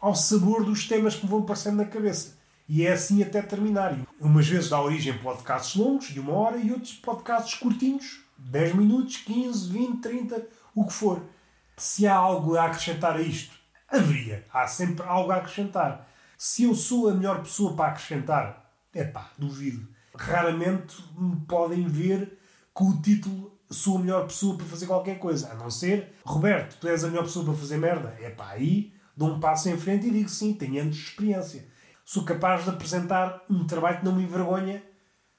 ao 0.00 0.14
sabor 0.14 0.64
dos 0.64 0.86
temas 0.86 1.16
que 1.16 1.24
me 1.24 1.30
vão 1.32 1.40
aparecendo 1.40 1.78
na 1.78 1.86
cabeça. 1.86 2.35
E 2.68 2.86
é 2.86 2.92
assim 2.92 3.22
até 3.22 3.40
terminar. 3.42 3.96
Umas 4.20 4.46
vezes 4.46 4.70
dá 4.70 4.80
origem 4.80 5.12
a 5.12 5.18
podcasts 5.18 5.76
longos, 5.76 6.08
de 6.08 6.20
uma 6.20 6.32
hora, 6.32 6.56
e 6.56 6.72
outros 6.72 6.94
podcasts 6.94 7.54
curtinhos, 7.54 8.20
10 8.38 8.74
minutos, 8.74 9.18
15, 9.18 9.72
20, 9.72 10.00
30, 10.00 10.46
o 10.74 10.84
que 10.84 10.92
for. 10.92 11.22
Se 11.76 12.06
há 12.06 12.14
algo 12.14 12.56
a 12.56 12.66
acrescentar 12.66 13.16
a 13.16 13.20
isto, 13.20 13.54
haveria. 13.88 14.44
Há 14.52 14.66
sempre 14.66 15.06
algo 15.06 15.30
a 15.30 15.36
acrescentar. 15.36 16.08
Se 16.36 16.64
eu 16.64 16.74
sou 16.74 17.08
a 17.08 17.14
melhor 17.14 17.42
pessoa 17.42 17.74
para 17.74 17.92
acrescentar, 17.92 18.72
é 18.94 19.04
pá, 19.04 19.30
duvido. 19.38 19.86
Raramente 20.14 20.96
me 21.16 21.36
podem 21.46 21.86
ver 21.86 22.38
com 22.72 22.88
o 22.88 23.00
título 23.00 23.56
sou 23.70 23.96
a 23.96 24.00
melhor 24.00 24.26
pessoa 24.26 24.56
para 24.56 24.66
fazer 24.66 24.86
qualquer 24.86 25.18
coisa. 25.18 25.50
A 25.50 25.54
não 25.54 25.70
ser, 25.70 26.14
Roberto, 26.24 26.76
tu 26.80 26.88
és 26.88 27.04
a 27.04 27.08
melhor 27.08 27.24
pessoa 27.24 27.44
para 27.44 27.54
fazer 27.54 27.76
merda. 27.76 28.16
É 28.20 28.30
pá, 28.30 28.50
aí 28.50 28.92
dou 29.16 29.30
um 29.30 29.40
passo 29.40 29.68
em 29.68 29.76
frente 29.76 30.06
e 30.06 30.10
digo 30.10 30.28
sim, 30.28 30.54
tenho 30.54 30.80
anos 30.80 30.96
de 30.96 31.02
experiência. 31.02 31.66
Sou 32.08 32.22
capaz 32.22 32.62
de 32.62 32.70
apresentar 32.70 33.42
um 33.50 33.66
trabalho 33.66 33.98
que 33.98 34.04
não 34.04 34.14
me 34.14 34.22
envergonha 34.22 34.80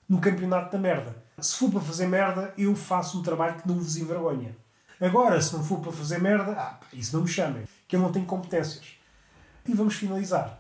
no 0.07 0.19
campeonato 0.19 0.73
da 0.73 0.77
merda. 0.77 1.15
Se 1.39 1.55
for 1.55 1.71
para 1.71 1.79
fazer 1.79 2.07
merda, 2.07 2.53
eu 2.57 2.75
faço 2.75 3.17
um 3.17 3.23
trabalho 3.23 3.61
que 3.61 3.65
não 3.65 3.75
vos 3.75 3.95
envergonha. 3.95 4.53
Agora, 4.99 5.41
se 5.41 5.53
não 5.55 5.63
for 5.63 5.79
para 5.79 5.93
fazer 5.93 6.19
merda, 6.19 6.51
ah, 6.59 6.77
isso 6.91 7.15
não 7.15 7.23
me 7.23 7.29
chamem, 7.29 7.63
que 7.87 7.95
eu 7.95 8.01
não 8.01 8.11
tenho 8.11 8.25
competências. 8.25 8.97
E 9.65 9.73
vamos 9.73 9.95
finalizar. 9.95 10.59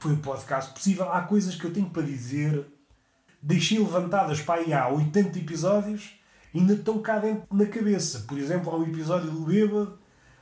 Foi 0.00 0.14
o 0.14 0.18
podcast 0.18 0.72
possível. 0.72 1.12
Há 1.12 1.22
coisas 1.22 1.54
que 1.54 1.64
eu 1.64 1.72
tenho 1.72 1.90
para 1.90 2.02
dizer. 2.02 2.66
Deixei 3.40 3.78
levantadas 3.78 4.40
para 4.40 4.60
aí 4.60 4.74
há 4.74 4.88
80 4.88 5.38
episódios 5.38 6.18
ainda 6.52 6.74
estão 6.74 7.00
cá 7.00 7.18
dentro 7.18 7.46
na 7.52 7.66
cabeça. 7.66 8.24
Por 8.26 8.36
exemplo, 8.36 8.72
há 8.72 8.78
um 8.78 8.82
episódio 8.82 9.30
do 9.30 9.40
bêbado, 9.40 9.96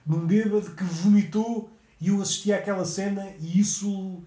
de 0.07 0.15
um 0.15 0.27
bêbado 0.27 0.71
que 0.71 0.85
vomitou 0.85 1.71
e 2.01 2.09
eu 2.09 2.23
assisti 2.23 2.53
àquela 2.53 2.85
cena 2.85 3.27
e 3.41 3.61
isso 3.61 4.23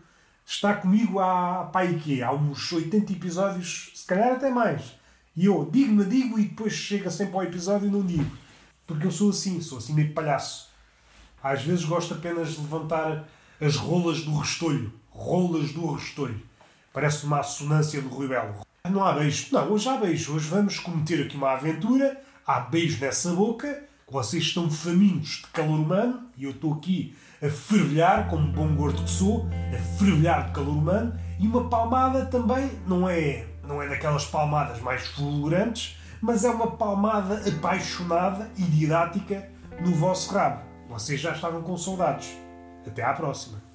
está 0.48 0.74
comigo 0.74 1.20
há, 1.20 1.66
pá, 1.66 1.86
quê? 1.86 2.22
há 2.24 2.32
uns 2.32 2.72
80 2.72 3.12
episódios, 3.12 3.92
se 3.94 4.08
calhar 4.08 4.32
até 4.32 4.50
mais. 4.50 4.96
E 5.36 5.46
eu 5.46 5.70
digo-me, 5.72 6.06
digo 6.06 6.40
e 6.40 6.46
depois 6.46 6.74
chega 6.74 7.12
sempre 7.12 7.36
ao 7.36 7.44
episódio 7.44 7.90
e 7.90 7.92
não 7.92 8.04
digo. 8.04 8.32
Porque 8.88 9.06
eu 9.06 9.12
sou 9.12 9.30
assim, 9.30 9.62
sou 9.62 9.78
assim 9.78 9.94
meio 9.94 10.14
palhaço. 10.14 10.70
Às 11.44 11.62
vezes 11.64 11.84
gosto 11.84 12.14
apenas 12.14 12.54
de 12.54 12.62
levantar 12.62 13.28
as 13.60 13.76
rolas 13.76 14.22
do 14.22 14.36
restolho. 14.38 14.92
Rolas 15.12 15.74
do 15.74 15.92
restolho. 15.92 16.42
Parece 16.94 17.26
uma 17.26 17.42
assonância 17.42 18.02
do 18.02 18.08
Rui 18.08 18.28
Belo. 18.28 18.66
Não 18.90 19.04
há 19.04 19.14
beijo. 19.14 19.48
Não, 19.52 19.70
hoje 19.72 19.90
há 19.90 19.98
beijo. 19.98 20.34
Hoje 20.34 20.48
vamos 20.48 20.80
cometer 20.80 21.26
aqui 21.26 21.36
uma 21.36 21.52
aventura. 21.52 22.20
Há 22.46 22.62
beijo 22.62 23.00
nessa 23.00 23.34
boca. 23.34 23.84
Vocês 24.10 24.44
estão 24.44 24.72
famintos 24.72 25.42
de 25.46 25.48
calor 25.48 25.80
humano. 25.80 26.24
E 26.38 26.46
eu 26.46 26.52
estou 26.52 26.74
aqui 26.74 27.16
a 27.42 27.50
fervilhar, 27.50 28.28
como 28.30 28.52
bom 28.52 28.76
gordo 28.76 29.04
que 29.04 29.10
sou, 29.10 29.48
a 29.74 29.98
fervilhar 29.98 30.48
de 30.48 30.52
calor 30.54 30.76
humano. 30.78 31.14
E 31.40 31.48
uma 31.48 31.70
palmada 31.70 32.26
também 32.26 32.72
não 32.88 33.08
é, 33.08 33.46
não 33.64 33.82
é 33.82 33.88
daquelas 33.88 34.26
palmadas 34.26 34.80
mais 34.82 35.06
fulgurantes, 35.08 35.98
mas 36.22 36.44
é 36.44 36.50
uma 36.50 36.72
palmada 36.72 37.44
apaixonada 37.48 38.50
e 38.58 38.64
didática 38.64 39.50
no 39.80 39.94
vosso 39.94 40.34
rabo. 40.34 40.62
Vocês 40.90 41.20
já 41.20 41.32
estavam 41.32 41.62
com 41.62 41.78
saudades. 41.78 42.36
Até 42.86 43.04
à 43.04 43.14
próxima. 43.14 43.67